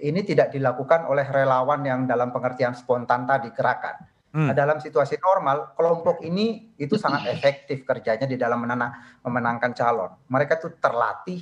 ini 0.02 0.26
tidak 0.26 0.50
dilakukan 0.50 1.06
oleh 1.06 1.24
relawan 1.30 1.86
yang 1.86 2.10
dalam 2.10 2.34
pengertian 2.34 2.74
spontan 2.74 3.22
tadi 3.24 3.54
gerakan. 3.54 3.96
Hmm. 4.36 4.50
Nah, 4.50 4.54
dalam 4.58 4.76
situasi 4.82 5.16
normal, 5.16 5.72
kelompok 5.72 6.20
ini 6.20 6.76
itu 6.76 7.00
sangat 7.00 7.30
efektif 7.32 7.86
kerjanya 7.88 8.28
di 8.28 8.36
dalam 8.36 8.60
menang, 8.60 8.92
memenangkan 9.24 9.72
calon. 9.72 10.12
Mereka 10.28 10.60
itu 10.60 10.68
terlatih 10.76 11.40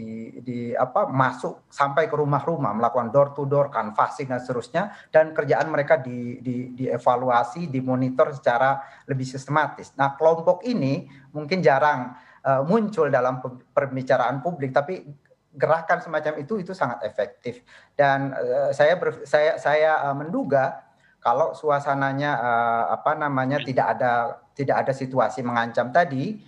di, 0.00 0.40
di 0.40 0.58
apa 0.72 1.04
masuk 1.12 1.68
sampai 1.68 2.08
ke 2.08 2.16
rumah-rumah 2.16 2.72
melakukan 2.72 3.12
door 3.12 3.36
to 3.36 3.44
door 3.44 3.68
canvassing 3.68 4.32
dan 4.32 4.40
seterusnya 4.40 4.88
dan 5.12 5.36
kerjaan 5.36 5.68
mereka 5.68 6.00
di, 6.00 6.40
di 6.40 6.72
dievaluasi 6.72 7.68
dimonitor 7.68 8.32
secara 8.32 8.80
lebih 9.04 9.28
sistematis. 9.28 9.92
Nah 10.00 10.16
kelompok 10.16 10.64
ini 10.64 11.04
mungkin 11.36 11.60
jarang 11.60 12.16
uh, 12.48 12.64
muncul 12.64 13.12
dalam 13.12 13.44
pembicaraan 13.76 14.40
publik 14.40 14.72
tapi 14.72 15.04
gerakan 15.52 16.00
semacam 16.00 16.40
itu 16.40 16.62
itu 16.62 16.72
sangat 16.72 17.04
efektif 17.04 17.60
dan 17.98 18.32
uh, 18.32 18.70
saya 18.70 18.96
ber, 18.96 19.26
saya 19.26 19.58
saya 19.58 19.98
uh, 20.08 20.14
menduga 20.16 20.86
kalau 21.20 21.52
suasananya 21.52 22.32
uh, 22.40 22.84
apa 22.96 23.18
namanya 23.18 23.60
tidak 23.60 23.98
ada 23.98 24.40
tidak 24.56 24.86
ada 24.86 24.92
situasi 24.96 25.44
mengancam 25.44 25.92
tadi 25.92 26.40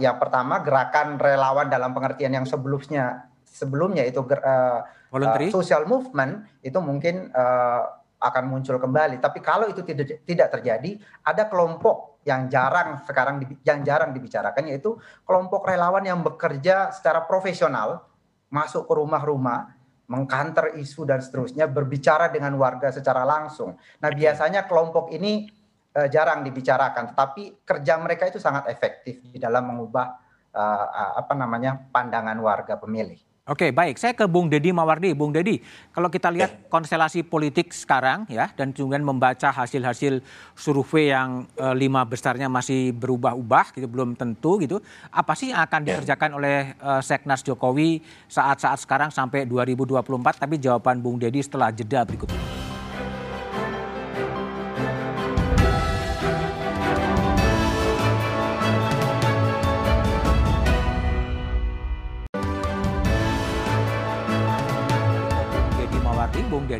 yang 0.00 0.16
pertama 0.16 0.64
gerakan 0.64 1.20
relawan 1.20 1.68
dalam 1.68 1.92
pengertian 1.92 2.32
yang 2.32 2.46
sebelumnya 2.48 3.28
sebelumnya 3.44 4.02
itu 4.02 4.24
uh, 4.24 4.80
uh, 5.12 5.50
social 5.52 5.86
movement 5.86 6.48
itu 6.64 6.74
mungkin 6.80 7.30
uh, 7.30 8.02
akan 8.24 8.44
muncul 8.48 8.80
kembali. 8.80 9.20
Tapi 9.20 9.38
kalau 9.44 9.68
itu 9.68 9.84
tidak 9.84 10.24
tidak 10.24 10.48
terjadi, 10.58 10.96
ada 11.22 11.44
kelompok 11.46 12.24
yang 12.24 12.48
jarang 12.48 13.04
sekarang 13.04 13.44
yang 13.62 13.84
jarang 13.84 14.16
dibicarakan 14.16 14.64
yaitu 14.72 14.96
kelompok 15.28 15.68
relawan 15.68 16.02
yang 16.08 16.24
bekerja 16.24 16.88
secara 16.88 17.28
profesional 17.28 18.08
masuk 18.48 18.88
ke 18.88 18.92
rumah-rumah 18.96 19.76
mengkanter 20.08 20.76
isu 20.80 21.08
dan 21.08 21.20
seterusnya 21.20 21.68
berbicara 21.68 22.28
dengan 22.28 22.56
warga 22.60 22.92
secara 22.92 23.24
langsung. 23.24 23.76
Nah, 24.00 24.10
biasanya 24.12 24.68
kelompok 24.68 25.12
ini 25.12 25.48
uh, 25.94 26.08
jarang 26.10 26.42
dibicarakan, 26.42 27.14
tetapi 27.14 27.64
kerja 27.64 27.94
mereka 28.02 28.28
itu 28.28 28.42
sangat 28.42 28.68
efektif 28.68 29.22
di 29.24 29.38
dalam 29.38 29.70
mengubah 29.70 30.18
uh, 30.52 31.18
apa 31.18 31.32
namanya 31.38 31.78
pandangan 31.90 32.36
warga 32.42 32.76
pemilih. 32.78 33.18
Oke, 33.44 33.76
baik. 33.76 34.00
Saya 34.00 34.16
ke 34.16 34.24
Bung 34.24 34.48
Dedi 34.48 34.72
Mawardi. 34.72 35.12
Bung 35.12 35.28
Dedi, 35.28 35.60
kalau 35.92 36.08
kita 36.08 36.32
lihat 36.32 36.64
konstelasi 36.72 37.20
politik 37.20 37.76
sekarang 37.76 38.24
ya, 38.24 38.48
dan 38.56 38.72
juga 38.72 38.96
membaca 38.96 39.52
hasil-hasil 39.52 40.24
survei 40.56 41.12
yang 41.12 41.44
e, 41.52 41.66
lima 41.76 42.08
besarnya 42.08 42.48
masih 42.48 42.96
berubah-ubah, 42.96 43.76
gitu, 43.76 43.84
belum 43.84 44.16
tentu 44.16 44.56
gitu. 44.64 44.80
Apa 45.12 45.36
sih 45.36 45.52
yang 45.52 45.60
akan 45.60 45.80
dikerjakan 45.84 46.40
oleh 46.40 46.72
e, 46.72 46.90
Seknas 47.04 47.44
Jokowi 47.44 48.00
saat-saat 48.32 48.80
sekarang 48.80 49.12
sampai 49.12 49.44
2024? 49.44 50.00
Tapi 50.40 50.56
jawaban 50.56 51.04
Bung 51.04 51.20
Dedi 51.20 51.44
setelah 51.44 51.68
jeda 51.68 52.00
berikut 52.08 52.32
ini. 52.32 52.63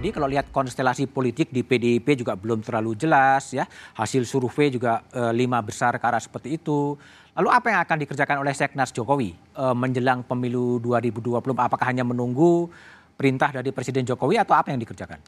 Dedi 0.04 0.12
kalau 0.12 0.28
lihat 0.28 0.52
konstelasi 0.52 1.08
politik 1.08 1.48
di 1.48 1.64
PDIP 1.64 2.20
juga 2.20 2.36
belum 2.36 2.60
terlalu 2.60 2.92
jelas 2.92 3.56
ya. 3.56 3.64
Hasil 3.96 4.28
survei 4.28 4.68
juga 4.68 5.00
e, 5.08 5.32
lima 5.32 5.56
besar 5.64 5.96
ke 5.96 6.04
arah 6.04 6.20
seperti 6.20 6.60
itu. 6.60 6.92
Lalu 7.32 7.48
apa 7.48 7.66
yang 7.72 7.80
akan 7.88 7.96
dikerjakan 8.04 8.36
oleh 8.44 8.52
Seknas 8.52 8.92
Jokowi 8.92 9.32
e, 9.32 9.64
menjelang 9.72 10.20
pemilu 10.20 10.76
2020? 10.84 11.56
Apakah 11.56 11.88
hanya 11.88 12.04
menunggu 12.04 12.68
perintah 13.16 13.48
dari 13.48 13.72
Presiden 13.72 14.04
Jokowi 14.04 14.36
atau 14.36 14.52
apa 14.52 14.76
yang 14.76 14.84
dikerjakan? 14.84 15.24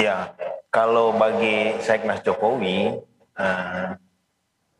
Ya, 0.00 0.32
kalau 0.72 1.12
bagi 1.12 1.76
Seknas 1.84 2.24
Jokowi 2.24 2.96
eh, 3.36 3.88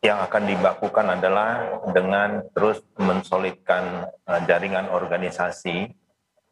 yang 0.01 0.17
akan 0.25 0.43
dibakukan 0.49 1.05
adalah 1.13 1.77
dengan 1.93 2.41
terus 2.57 2.81
mensolidkan 2.97 4.09
eh, 4.25 4.41
jaringan 4.49 4.89
organisasi 4.89 5.93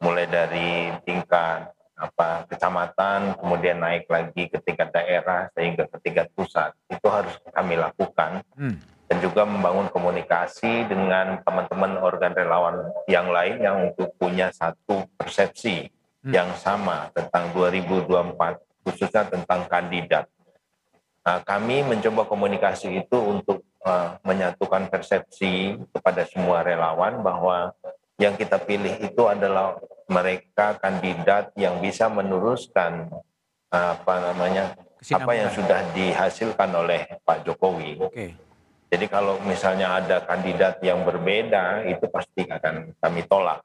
mulai 0.02 0.30
dari 0.30 0.92
tingkat 1.02 1.74
apa 1.96 2.44
kecamatan 2.52 3.40
kemudian 3.40 3.80
naik 3.80 4.04
lagi 4.12 4.52
ke 4.52 4.60
tingkat 4.60 4.92
daerah 4.92 5.48
sehingga 5.56 5.88
ke 5.88 5.96
tingkat 6.04 6.28
pusat 6.36 6.76
itu 6.92 7.06
harus 7.08 7.32
kami 7.56 7.80
lakukan 7.80 8.44
hmm. 8.52 8.76
dan 9.08 9.16
juga 9.24 9.48
membangun 9.48 9.88
komunikasi 9.88 10.84
dengan 10.84 11.40
teman-teman 11.40 11.96
organ 12.04 12.36
relawan 12.36 12.92
yang 13.08 13.32
lain 13.32 13.56
yang 13.64 13.76
untuk 13.90 14.12
punya 14.20 14.52
satu 14.52 15.08
persepsi 15.16 15.88
hmm. 15.88 16.32
yang 16.36 16.52
sama 16.60 17.08
tentang 17.16 17.48
2024 17.56 18.36
khususnya 18.86 19.26
tentang 19.26 19.66
kandidat. 19.66 20.30
Nah, 21.26 21.42
kami 21.42 21.82
mencoba 21.82 22.22
komunikasi 22.22 23.02
itu 23.02 23.18
untuk 23.18 23.66
uh, 23.82 24.14
menyatukan 24.22 24.86
persepsi 24.86 25.74
kepada 25.90 26.22
semua 26.22 26.62
relawan 26.62 27.18
bahwa 27.18 27.74
yang 28.14 28.38
kita 28.38 28.62
pilih 28.62 28.94
itu 29.02 29.22
adalah 29.26 29.74
mereka 30.06 30.78
kandidat 30.78 31.50
yang 31.58 31.82
bisa 31.82 32.06
meneruskan 32.06 33.10
apa 33.70 34.14
namanya 34.30 34.78
apa 35.02 35.32
yang 35.34 35.50
sudah 35.52 35.82
dihasilkan 35.92 36.70
oleh 36.72 37.20
Pak 37.26 37.44
Jokowi. 37.46 37.98
Okay. 38.10 38.30
Jadi 38.86 39.06
kalau 39.10 39.42
misalnya 39.42 39.98
ada 39.98 40.22
kandidat 40.22 40.78
yang 40.78 41.02
berbeda 41.02 41.84
itu 41.90 42.06
pasti 42.06 42.46
akan 42.46 42.94
kami 43.02 43.26
tolak. 43.26 43.60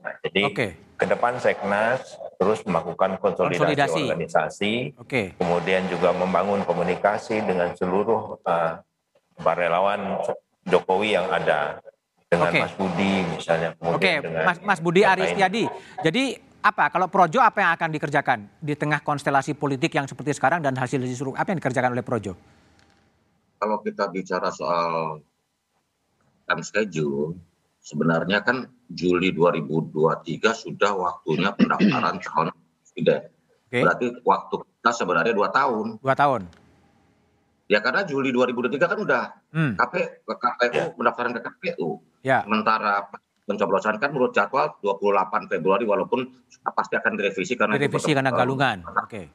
Nah, 0.00 0.14
jadi 0.24 0.42
okay. 0.48 0.70
ke 0.96 1.04
depan 1.04 1.36
Seknas 1.36 2.16
terus 2.40 2.64
melakukan 2.64 3.20
konsolidasi, 3.20 3.60
konsolidasi. 3.60 4.00
organisasi, 4.08 4.72
okay. 4.96 5.26
kemudian 5.36 5.84
juga 5.92 6.16
membangun 6.16 6.64
komunikasi 6.64 7.44
dengan 7.44 7.76
seluruh 7.76 8.40
uh, 8.40 8.80
relawan 9.44 10.24
Jokowi 10.64 11.12
yang 11.12 11.28
ada 11.28 11.84
dengan 12.34 12.50
okay. 12.50 12.62
Mas 12.66 12.74
Budi 12.74 13.12
misalnya. 13.30 13.68
Oke, 13.78 13.94
okay. 13.94 14.16
Mas, 14.22 14.58
Mas 14.60 14.80
Budi 14.82 15.02
Aristiadi. 15.06 15.64
Jadi 16.02 16.24
apa 16.64 16.88
kalau 16.88 17.06
Projo 17.12 17.44
apa 17.44 17.60
yang 17.60 17.72
akan 17.76 17.88
dikerjakan 17.92 18.38
di 18.56 18.74
tengah 18.74 19.04
konstelasi 19.04 19.52
politik 19.54 19.92
yang 19.94 20.08
seperti 20.08 20.32
sekarang 20.32 20.64
dan 20.64 20.72
hasil 20.74 20.96
hasil 20.96 21.36
apa 21.36 21.54
yang 21.54 21.58
dikerjakan 21.60 21.92
oleh 21.94 22.04
Projo? 22.04 22.32
Kalau 23.60 23.80
kita 23.80 24.10
bicara 24.10 24.50
soal 24.50 25.20
time 26.44 26.64
schedule, 26.64 27.38
sebenarnya 27.80 28.44
kan 28.44 28.68
Juli 28.88 29.32
2023 29.32 30.24
sudah 30.52 30.92
waktunya 30.92 31.52
pendaftaran 31.52 32.16
calon 32.20 32.52
presiden. 32.80 33.28
Okay. 33.68 33.80
Berarti 33.84 34.06
waktu 34.24 34.54
kita 34.60 34.90
sebenarnya 34.92 35.32
dua 35.32 35.48
tahun. 35.48 35.86
Dua 36.00 36.16
tahun. 36.16 36.63
Ya 37.74 37.82
karena 37.82 38.06
Juli 38.06 38.30
2023 38.30 38.78
kan 38.86 38.98
udah 39.02 39.22
hmm. 39.50 39.72
KPU, 39.74 40.30
KPU 40.30 40.70
ya. 40.70 40.84
pendaftaran 40.94 41.34
ke 41.34 41.40
KPU. 41.42 41.98
Ya. 42.22 42.46
Sementara 42.46 43.10
pencoblosan 43.50 43.98
kan 43.98 44.14
menurut 44.14 44.30
jadwal 44.30 44.78
28 44.78 45.50
Februari 45.50 45.82
walaupun 45.82 46.22
pasti 46.70 46.94
akan 46.94 47.18
direvisi 47.18 47.58
karena 47.58 47.74
direvisi 47.74 48.14
karena 48.14 48.30
galungan. 48.30 48.86
Oke. 48.86 49.10
Okay. 49.10 49.26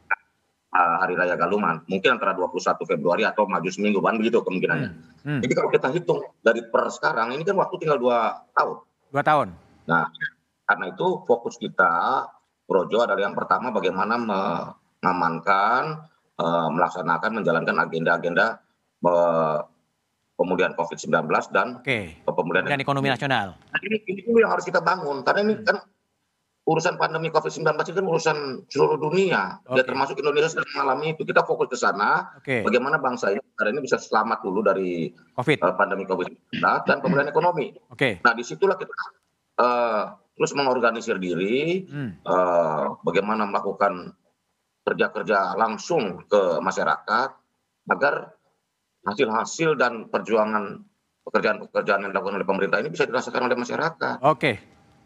Uh, 0.69 1.01
hari 1.01 1.17
raya 1.17 1.33
Galungan 1.33 1.81
mungkin 1.89 2.13
antara 2.13 2.37
21 2.37 2.61
Februari 2.85 3.25
atau 3.25 3.49
maju 3.49 3.65
seminggu 3.73 4.05
kan 4.05 4.21
begitu 4.21 4.37
kemungkinannya. 4.45 4.89
Hmm. 5.25 5.25
Hmm. 5.25 5.41
Jadi 5.41 5.53
kalau 5.57 5.69
kita 5.73 5.89
hitung 5.89 6.21
dari 6.45 6.61
per 6.61 6.93
sekarang 6.93 7.33
ini 7.33 7.41
kan 7.41 7.57
waktu 7.57 7.75
tinggal 7.81 7.97
dua 7.97 8.45
tahun. 8.53 8.77
Dua 9.09 9.23
tahun. 9.25 9.47
Nah 9.89 10.05
karena 10.69 10.85
itu 10.93 11.25
fokus 11.25 11.57
kita 11.57 12.23
Projo 12.69 13.01
adalah 13.01 13.17
yang 13.17 13.33
pertama 13.33 13.73
bagaimana 13.73 14.13
mengamankan 15.01 16.05
melaksanakan 16.39 17.43
menjalankan 17.43 17.75
agenda-agenda 17.83 18.63
uh, 19.03 19.59
pemulihan 20.39 20.71
COVID-19 20.71 21.11
dan 21.51 21.83
okay. 21.83 22.15
pemulihan 22.23 22.63
dan 22.63 22.79
ekonomi 22.79 23.11
nasional. 23.11 23.59
Nah, 23.59 23.79
ini, 23.83 23.99
ini 24.07 24.19
dulu 24.23 24.39
yang 24.39 24.55
harus 24.55 24.63
kita 24.63 24.79
bangun 24.79 25.27
karena 25.27 25.39
ini 25.43 25.53
kan 25.67 25.83
urusan 26.69 26.95
pandemi 27.01 27.33
COVID-19 27.33 27.65
itu 27.65 27.97
kan 27.97 28.07
urusan 28.07 28.37
seluruh 28.71 28.97
dunia. 29.01 29.59
Okay. 29.65 29.81
Ya 29.81 29.83
termasuk 29.83 30.15
Indonesia 30.21 30.53
sedang 30.53 30.69
mengalami 30.71 31.17
itu. 31.17 31.25
Kita 31.25 31.43
fokus 31.43 31.67
ke 31.67 31.75
sana. 31.75 32.39
Okay. 32.39 32.61
Bagaimana 32.61 33.01
bangsa 33.01 33.33
ini 33.33 33.41
hari 33.57 33.75
ini 33.75 33.81
bisa 33.83 33.97
selamat 33.97 34.45
dulu 34.45 34.63
dari 34.63 35.11
COVID. 35.35 35.57
Uh, 35.59 35.75
pandemi 35.75 36.05
COVID-19 36.05 36.61
dan 36.61 36.97
pemulihan 37.03 37.27
ekonomi. 37.27 37.73
Okay. 37.91 38.21
Nah 38.21 38.31
di 38.37 38.45
situlah 38.45 38.77
kita 38.77 38.93
uh, 39.59 40.13
terus 40.39 40.55
mengorganisir 40.55 41.19
diri, 41.19 41.83
hmm. 41.83 42.23
uh, 42.23 42.95
bagaimana 43.03 43.43
melakukan 43.43 44.15
kerja-kerja 44.89 45.53
langsung 45.53 46.25
ke 46.25 46.57
masyarakat 46.57 47.29
agar 47.93 48.33
hasil-hasil 49.05 49.77
dan 49.77 50.09
perjuangan 50.09 50.81
pekerjaan-pekerjaan 51.29 52.09
yang 52.09 52.11
dilakukan 52.11 52.41
oleh 52.41 52.47
pemerintah 52.47 52.81
ini 52.81 52.89
bisa 52.89 53.05
dirasakan 53.05 53.45
oleh 53.45 53.57
masyarakat. 53.57 54.17
Oke, 54.25 54.57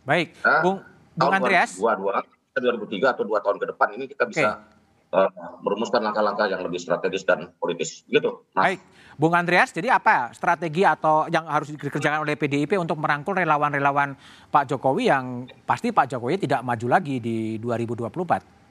baik. 0.08 0.40
Nah, 0.40 0.62
Bung, 0.64 0.80
Bung 1.20 1.34
Andreas. 1.36 1.76
2022, 1.76 3.04
2023 3.04 3.14
atau 3.14 3.24
dua 3.28 3.40
tahun 3.44 3.58
ke 3.60 3.66
depan 3.76 3.88
ini 4.00 4.06
kita 4.08 4.24
bisa 4.32 4.64
uh, 5.12 5.30
merumuskan 5.60 6.00
langkah-langkah 6.00 6.48
yang 6.48 6.64
lebih 6.64 6.80
strategis 6.80 7.28
dan 7.28 7.52
politis. 7.60 8.08
Gitu. 8.08 8.48
Mas. 8.56 8.64
Baik. 8.64 8.80
Bung 9.14 9.38
Andreas, 9.38 9.70
jadi 9.70 9.94
apa 9.94 10.34
strategi 10.34 10.82
atau 10.82 11.30
yang 11.30 11.46
harus 11.46 11.70
dikerjakan 11.70 12.26
oleh 12.26 12.34
PDIP 12.34 12.82
untuk 12.82 12.98
merangkul 12.98 13.38
relawan-relawan 13.38 14.18
Pak 14.50 14.74
Jokowi 14.74 15.14
yang 15.14 15.46
pasti 15.70 15.94
Pak 15.94 16.10
Jokowi 16.10 16.42
tidak 16.42 16.66
maju 16.66 16.98
lagi 16.98 17.22
di 17.22 17.62
2024? 17.62 18.63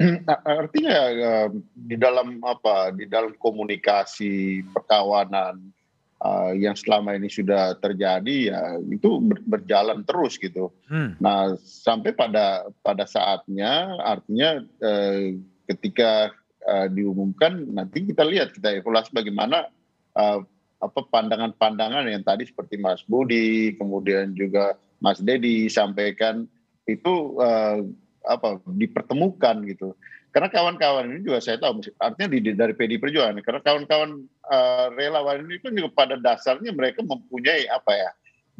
artinya 0.64 0.96
uh, 1.12 1.48
di 1.76 1.96
dalam 2.00 2.40
apa 2.40 2.88
di 2.96 3.04
dalam 3.04 3.36
komunikasi 3.36 4.64
perkawanan 4.72 5.60
uh, 6.24 6.52
yang 6.56 6.72
selama 6.72 7.16
ini 7.16 7.28
sudah 7.28 7.76
terjadi 7.76 8.36
ya 8.52 8.62
itu 8.88 9.20
ber, 9.20 9.44
berjalan 9.44 10.00
terus 10.08 10.40
gitu. 10.40 10.72
Hmm. 10.88 11.20
Nah 11.20 11.56
sampai 11.60 12.16
pada 12.16 12.68
pada 12.80 13.04
saatnya 13.04 14.00
artinya 14.00 14.64
uh, 14.80 15.36
ketika 15.68 16.32
uh, 16.64 16.86
diumumkan 16.88 17.68
nanti 17.68 18.04
kita 18.08 18.24
lihat 18.24 18.56
kita 18.56 18.80
evaluasi 18.80 19.12
bagaimana 19.12 19.68
uh, 20.16 20.40
apa 20.80 21.00
pandangan-pandangan 21.12 22.08
yang 22.08 22.24
tadi 22.24 22.48
seperti 22.48 22.80
Mas 22.80 23.04
Budi 23.04 23.76
kemudian 23.76 24.32
juga 24.32 24.80
Mas 24.96 25.20
Dedi 25.20 25.68
sampaikan 25.68 26.48
itu 26.88 27.36
uh, 27.36 27.84
apa 28.24 28.60
dipertemukan 28.68 29.64
gitu 29.64 29.96
karena 30.30 30.46
kawan-kawan 30.46 31.10
ini 31.10 31.26
juga 31.26 31.42
saya 31.42 31.58
tahu 31.58 31.82
artinya 31.98 32.28
di, 32.30 32.54
dari 32.54 32.74
PD 32.76 33.02
Perjuangan 33.02 33.42
karena 33.42 33.60
kawan-kawan 33.66 34.10
uh, 34.46 34.86
relawan 34.94 35.42
ini 35.42 35.58
kan 35.58 35.74
juga 35.74 35.90
pada 35.90 36.14
dasarnya 36.20 36.70
mereka 36.70 37.02
mempunyai 37.02 37.66
apa 37.66 37.92
ya 37.96 38.10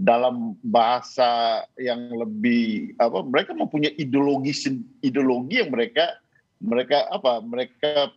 dalam 0.00 0.56
bahasa 0.64 1.62
yang 1.76 2.10
lebih 2.16 2.96
apa 2.96 3.20
mereka 3.22 3.52
mempunyai 3.52 3.92
ideologi 4.00 4.80
ideologi 5.04 5.60
yang 5.60 5.70
mereka 5.70 6.16
mereka 6.58 7.04
apa 7.12 7.44
mereka 7.44 8.10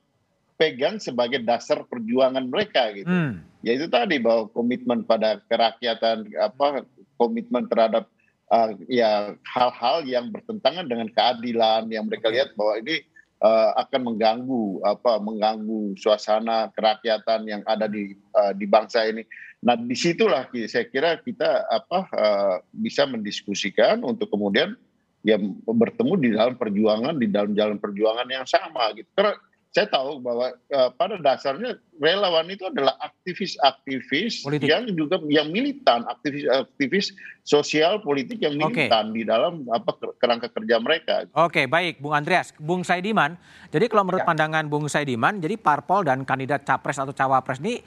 pegang 0.55 0.97
sebagai 0.97 1.43
dasar 1.43 1.83
perjuangan 1.83 2.47
mereka 2.47 2.87
gitu 2.95 3.09
hmm. 3.09 3.43
yaitu 3.67 3.91
tadi 3.91 4.15
bahwa 4.17 4.47
komitmen 4.55 5.03
pada 5.03 5.43
kerakyatan 5.51 6.31
apa 6.39 6.87
komitmen 7.19 7.67
terhadap 7.67 8.07
uh, 8.53 8.71
ya 8.85 9.33
hal-hal 9.41 10.05
yang 10.05 10.29
bertentangan 10.29 10.85
dengan 10.85 11.09
keadilan 11.09 11.89
yang 11.89 12.05
mereka 12.05 12.29
lihat 12.29 12.53
bahwa 12.53 12.77
ini 12.85 13.01
uh, 13.41 13.73
akan 13.81 14.13
mengganggu 14.13 14.85
apa 14.85 15.17
mengganggu 15.17 15.97
suasana 15.97 16.69
kerakyatan 16.77 17.49
yang 17.49 17.61
ada 17.65 17.89
di 17.89 18.13
uh, 18.37 18.53
di 18.53 18.69
bangsa 18.69 19.09
ini. 19.09 19.25
Nah 19.65 19.73
di 19.79 19.95
situlah 19.97 20.45
saya 20.69 20.85
kira 20.85 21.17
kita 21.17 21.65
apa 21.67 21.99
uh, 22.13 22.55
bisa 22.69 23.09
mendiskusikan 23.09 24.05
untuk 24.05 24.29
kemudian 24.29 24.77
ya 25.23 25.39
bertemu 25.65 26.13
di 26.19 26.29
dalam 26.35 26.55
perjuangan 26.59 27.15
di 27.15 27.27
dalam 27.31 27.55
jalan 27.57 27.81
perjuangan 27.81 28.27
yang 28.29 28.45
sama 28.45 28.93
gitu. 28.93 29.07
Karena 29.17 29.33
saya 29.74 29.89
tahu 29.89 30.21
bahwa 30.21 30.53
uh, 30.69 30.93
pada 30.93 31.17
dasarnya 31.17 31.82
relawan 31.97 32.45
itu 32.45 32.69
adalah 32.69 32.93
aktivis-aktivis 33.01 34.45
yang 34.61 34.86
juga 34.93 35.17
yang 35.26 35.49
militan, 35.49 36.05
aktivis-aktivis 36.05 37.17
sosial 37.41 37.97
politik 38.05 38.38
yang 38.38 38.53
militan 38.53 39.09
okay. 39.09 39.17
di 39.17 39.21
dalam 39.26 39.65
apa 39.74 39.97
kerangka 40.21 40.53
kerja 40.53 40.78
mereka. 40.78 41.26
Oke, 41.34 41.65
okay, 41.65 41.65
baik, 41.65 41.97
Bung 41.97 42.13
Andreas, 42.13 42.53
Bung 42.61 42.86
Saidiman. 42.86 43.34
Jadi 43.74 43.89
kalau 43.89 44.05
menurut 44.05 44.21
ya. 44.21 44.30
pandangan 44.30 44.69
Bung 44.69 44.86
Saidiman, 44.86 45.41
jadi 45.41 45.57
parpol 45.57 46.05
dan 46.05 46.21
kandidat 46.21 46.61
capres 46.69 47.01
atau 47.01 47.09
cawapres 47.09 47.57
ini 47.57 47.82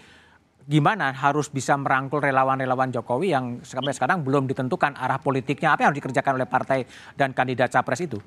gimana 0.66 1.14
harus 1.14 1.46
bisa 1.46 1.78
merangkul 1.78 2.18
relawan-relawan 2.18 2.90
Jokowi 2.90 3.30
yang 3.30 3.62
sampai 3.62 3.94
sekarang 3.94 4.26
belum 4.26 4.50
ditentukan 4.50 4.98
arah 4.98 5.22
politiknya 5.22 5.78
apa 5.78 5.86
yang 5.86 5.94
harus 5.94 6.02
dikerjakan 6.02 6.32
oleh 6.34 6.50
partai 6.50 6.82
dan 7.14 7.30
kandidat 7.30 7.70
capres 7.70 8.02
itu? 8.02 8.18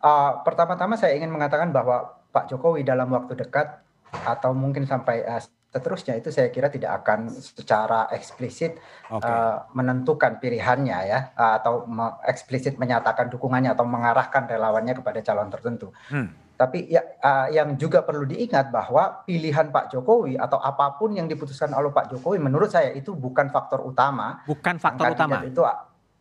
Uh, 0.00 0.40
pertama-tama 0.42 0.96
saya 0.96 1.12
ingin 1.12 1.28
mengatakan 1.28 1.68
bahwa 1.76 2.16
Pak 2.32 2.48
Jokowi 2.48 2.80
dalam 2.88 3.12
waktu 3.12 3.36
dekat 3.36 3.84
atau 4.24 4.56
mungkin 4.56 4.88
sampai 4.88 5.22
uh, 5.28 5.42
seterusnya 5.70 6.18
itu 6.18 6.34
saya 6.34 6.50
kira 6.50 6.66
tidak 6.66 7.04
akan 7.04 7.30
secara 7.30 8.10
eksplisit 8.10 8.74
okay. 9.06 9.22
uh, 9.22 9.30
eh, 9.30 9.56
menentukan 9.78 10.42
pilihannya 10.42 10.98
ya 11.06 11.30
uh, 11.38 11.62
atau 11.62 11.86
me 11.86 12.18
eksplisit 12.26 12.74
menyatakan 12.74 13.30
dukungannya 13.30 13.70
atau 13.70 13.86
mengarahkan 13.86 14.50
relawannya 14.50 14.98
kepada 14.98 15.22
calon 15.22 15.46
tertentu. 15.46 15.94
Hmm. 16.10 16.34
Tapi 16.58 16.92
ya, 16.92 17.00
uh, 17.00 17.48
yang 17.54 17.78
juga 17.80 18.04
perlu 18.04 18.28
diingat 18.28 18.68
bahwa 18.68 19.24
pilihan 19.24 19.72
Pak 19.72 19.96
Jokowi 19.96 20.36
atau 20.36 20.60
apa 20.60 20.98
pun 20.98 21.16
yang 21.16 21.24
diputuskan 21.24 21.72
oleh 21.72 21.88
Pak 21.88 22.12
Jokowi 22.12 22.36
menurut 22.36 22.68
saya 22.68 22.92
itu 22.92 23.16
bukan 23.16 23.48
faktor 23.48 23.80
utama. 23.80 24.44
Bukan 24.44 24.76
faktor 24.76 25.16
utama. 25.16 25.40
Itu 25.46 25.64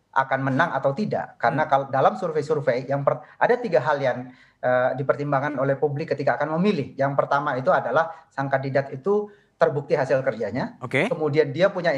akan 0.09 0.39
menang 0.41 0.73
atau 0.73 0.89
tidak 0.97 1.37
karena 1.37 1.63
hmm. 1.65 1.71
kalau 1.71 1.85
dalam 1.93 2.13
survei-survei 2.17 2.89
yang 2.89 3.05
per, 3.05 3.21
ada 3.37 3.55
tiga 3.61 3.77
hal 3.85 4.01
yang 4.01 4.33
uh, 4.63 4.91
dipertimbangkan 4.97 5.55
oleh 5.61 5.77
publik 5.77 6.11
ketika 6.11 6.35
akan 6.41 6.57
memilih. 6.57 6.97
Yang 6.97 7.13
pertama 7.13 7.55
itu 7.55 7.69
adalah 7.69 8.25
sang 8.33 8.49
kandidat 8.49 8.89
itu 8.89 9.29
terbukti 9.59 9.91
hasil 9.91 10.23
kerjanya, 10.23 10.79
okay. 10.79 11.11
kemudian 11.11 11.51
dia 11.51 11.67
punya 11.67 11.91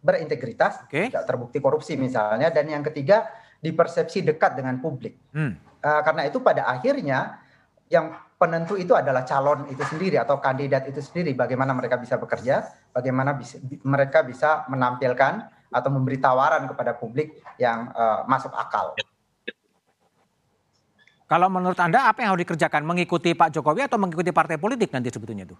berintegritas, 0.00 0.88
okay. 0.88 1.12
tidak 1.12 1.28
terbukti 1.28 1.60
korupsi 1.60 2.00
misalnya, 2.00 2.48
dan 2.48 2.64
yang 2.64 2.80
ketiga 2.80 3.28
dipersepsi 3.60 4.24
dekat 4.24 4.56
dengan 4.56 4.80
publik. 4.80 5.20
Hmm. 5.36 5.60
Uh, 5.84 6.00
karena 6.00 6.24
itu 6.24 6.40
pada 6.40 6.64
akhirnya 6.64 7.44
yang 7.92 8.16
penentu 8.40 8.80
itu 8.80 8.96
adalah 8.96 9.20
calon 9.28 9.68
itu 9.68 9.84
sendiri 9.84 10.16
atau 10.16 10.40
kandidat 10.40 10.88
itu 10.88 11.04
sendiri, 11.04 11.36
bagaimana 11.36 11.76
mereka 11.76 12.00
bisa 12.00 12.16
bekerja, 12.16 12.64
bagaimana 12.88 13.36
bisa, 13.36 13.60
mereka 13.84 14.24
bisa 14.24 14.64
menampilkan 14.72 15.52
atau 15.72 15.90
memberi 15.90 16.20
tawaran 16.20 16.68
kepada 16.68 16.92
publik 16.92 17.40
yang 17.56 17.90
uh, 17.96 18.22
masuk 18.28 18.52
akal. 18.52 18.92
Kalau 21.26 21.48
menurut 21.48 21.80
Anda 21.80 22.12
apa 22.12 22.20
yang 22.20 22.36
harus 22.36 22.44
dikerjakan? 22.44 22.84
Mengikuti 22.84 23.32
Pak 23.32 23.56
Jokowi 23.56 23.88
atau 23.88 23.96
mengikuti 23.96 24.28
partai 24.36 24.60
politik 24.60 24.92
nanti 24.92 25.08
sebetulnya 25.08 25.48
itu? 25.48 25.56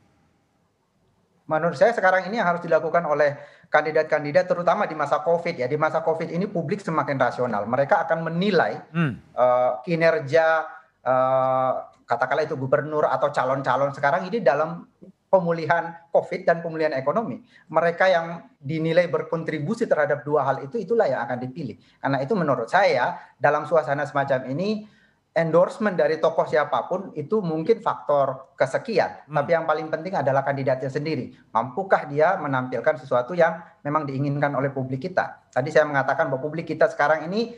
Menurut 1.49 1.81
saya 1.81 1.97
sekarang 1.97 2.29
ini 2.29 2.37
yang 2.37 2.49
harus 2.49 2.61
dilakukan 2.61 3.03
oleh 3.09 3.41
kandidat-kandidat 3.73 4.53
terutama 4.53 4.85
di 4.85 4.93
masa 4.93 5.25
Covid 5.25 5.57
ya. 5.57 5.65
Di 5.65 5.81
masa 5.81 6.05
Covid 6.05 6.29
ini 6.29 6.45
publik 6.45 6.85
semakin 6.85 7.17
rasional. 7.17 7.65
Mereka 7.65 8.05
akan 8.05 8.29
menilai 8.29 8.85
hmm. 8.93 9.33
uh, 9.33 9.81
kinerja 9.81 10.69
uh, 11.09 11.73
katakanlah 12.05 12.45
itu 12.45 12.57
gubernur 12.61 13.09
atau 13.09 13.33
calon-calon 13.33 13.97
sekarang 13.97 14.29
ini 14.29 14.45
dalam 14.45 14.85
pemulihan 15.33 15.97
Covid 16.12 16.45
dan 16.45 16.61
pemulihan 16.61 16.93
ekonomi. 16.93 17.41
Mereka 17.72 18.05
yang 18.12 18.53
dinilai 18.61 19.09
berkontribusi 19.09 19.89
terhadap 19.89 20.20
dua 20.28 20.45
hal 20.45 20.61
itu, 20.61 20.76
itulah 20.76 21.09
yang 21.09 21.24
akan 21.24 21.41
dipilih. 21.41 21.80
Karena 21.97 22.20
itu 22.20 22.37
menurut 22.37 22.68
saya 22.68 23.16
dalam 23.41 23.64
suasana 23.64 24.05
semacam 24.05 24.53
ini, 24.53 24.85
endorsement 25.33 25.97
dari 25.97 26.20
tokoh 26.20 26.45
siapa 26.45 26.85
pun 26.85 27.16
itu 27.16 27.41
mungkin 27.41 27.80
faktor 27.80 28.53
kesekian. 28.61 29.24
Hmm. 29.24 29.41
Tapi 29.41 29.51
yang 29.57 29.64
paling 29.64 29.89
penting 29.89 30.12
adalah 30.20 30.45
kandidatnya 30.45 30.93
sendiri. 30.93 31.33
Mampukah 31.49 32.05
dia 32.05 32.37
menampilkan 32.37 33.01
sesuatu 33.01 33.33
yang 33.33 33.64
memang 33.80 34.05
diinginkan 34.05 34.53
oleh 34.53 34.68
publik 34.68 35.09
kita. 35.09 35.49
Tadi 35.49 35.72
saya 35.72 35.89
mengatakan 35.89 36.28
bahwa 36.28 36.45
publik 36.45 36.68
kita 36.68 36.93
sekarang 36.93 37.24
ini 37.33 37.57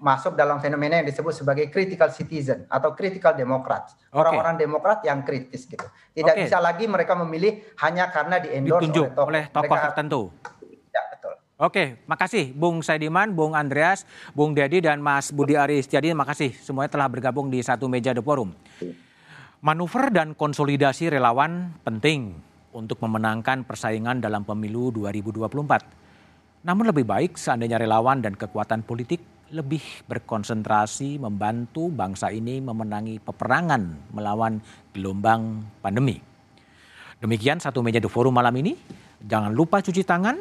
masuk 0.00 0.32
dalam 0.32 0.64
fenomena 0.64 1.04
yang 1.04 1.06
disebut 1.08 1.44
sebagai 1.44 1.68
critical 1.68 2.08
citizen 2.08 2.64
atau 2.72 2.96
critical 2.96 3.36
democrat. 3.36 3.92
Orang-orang 4.16 4.56
okay. 4.56 4.62
demokrat 4.64 4.98
yang 5.04 5.20
kritis 5.20 5.68
gitu. 5.68 5.84
Tidak 6.16 6.34
okay. 6.34 6.48
bisa 6.48 6.56
lagi 6.56 6.88
mereka 6.88 7.12
memilih 7.12 7.60
hanya 7.84 8.08
karena 8.08 8.40
di 8.40 8.48
endorse 8.56 8.88
oleh 8.88 9.12
tokoh, 9.12 9.28
oleh 9.28 9.44
tokoh 9.52 9.76
tertentu. 9.76 10.20
Ya, 10.88 11.02
betul. 11.12 11.32
Oke, 11.60 11.84
makasih 12.08 12.56
Bung 12.56 12.80
Saidiman, 12.80 13.36
Bung 13.36 13.52
Andreas, 13.52 14.08
Bung 14.32 14.56
Dedi 14.56 14.80
dan 14.80 15.04
Mas 15.04 15.28
Budi 15.28 15.52
Ari 15.52 15.84
Setiadi. 15.84 16.16
Makasih 16.16 16.56
semuanya 16.64 16.88
telah 16.88 17.08
bergabung 17.12 17.52
di 17.52 17.60
satu 17.60 17.84
meja 17.84 18.16
The 18.16 18.24
Forum. 18.24 18.56
Manuver 19.60 20.08
dan 20.12 20.32
konsolidasi 20.32 21.12
relawan 21.12 21.76
penting 21.84 22.36
untuk 22.72 23.04
memenangkan 23.04 23.68
persaingan 23.68 24.24
dalam 24.24 24.48
pemilu 24.48 24.92
2024. 24.92 26.64
Namun 26.64 26.84
lebih 26.88 27.04
baik 27.04 27.36
seandainya 27.36 27.76
relawan 27.76 28.24
dan 28.24 28.32
kekuatan 28.32 28.80
politik 28.84 29.33
lebih 29.54 29.80
berkonsentrasi 30.10 31.22
membantu 31.22 31.86
bangsa 31.86 32.34
ini 32.34 32.58
memenangi 32.58 33.22
peperangan 33.22 34.10
melawan 34.10 34.58
gelombang 34.90 35.62
pandemi. 35.78 36.18
Demikian 37.22 37.62
satu 37.62 37.78
meja 37.80 38.02
The 38.02 38.10
Forum 38.10 38.34
malam 38.34 38.52
ini. 38.58 38.74
Jangan 39.24 39.54
lupa 39.54 39.80
cuci 39.80 40.02
tangan, 40.02 40.36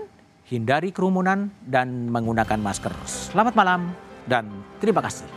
hindari 0.49 0.89
kerumunan, 0.91 1.47
dan 1.63 2.09
menggunakan 2.09 2.59
masker. 2.59 2.91
Selamat 3.05 3.53
malam 3.53 3.93
dan 4.27 4.49
terima 4.81 4.99
kasih. 4.99 5.29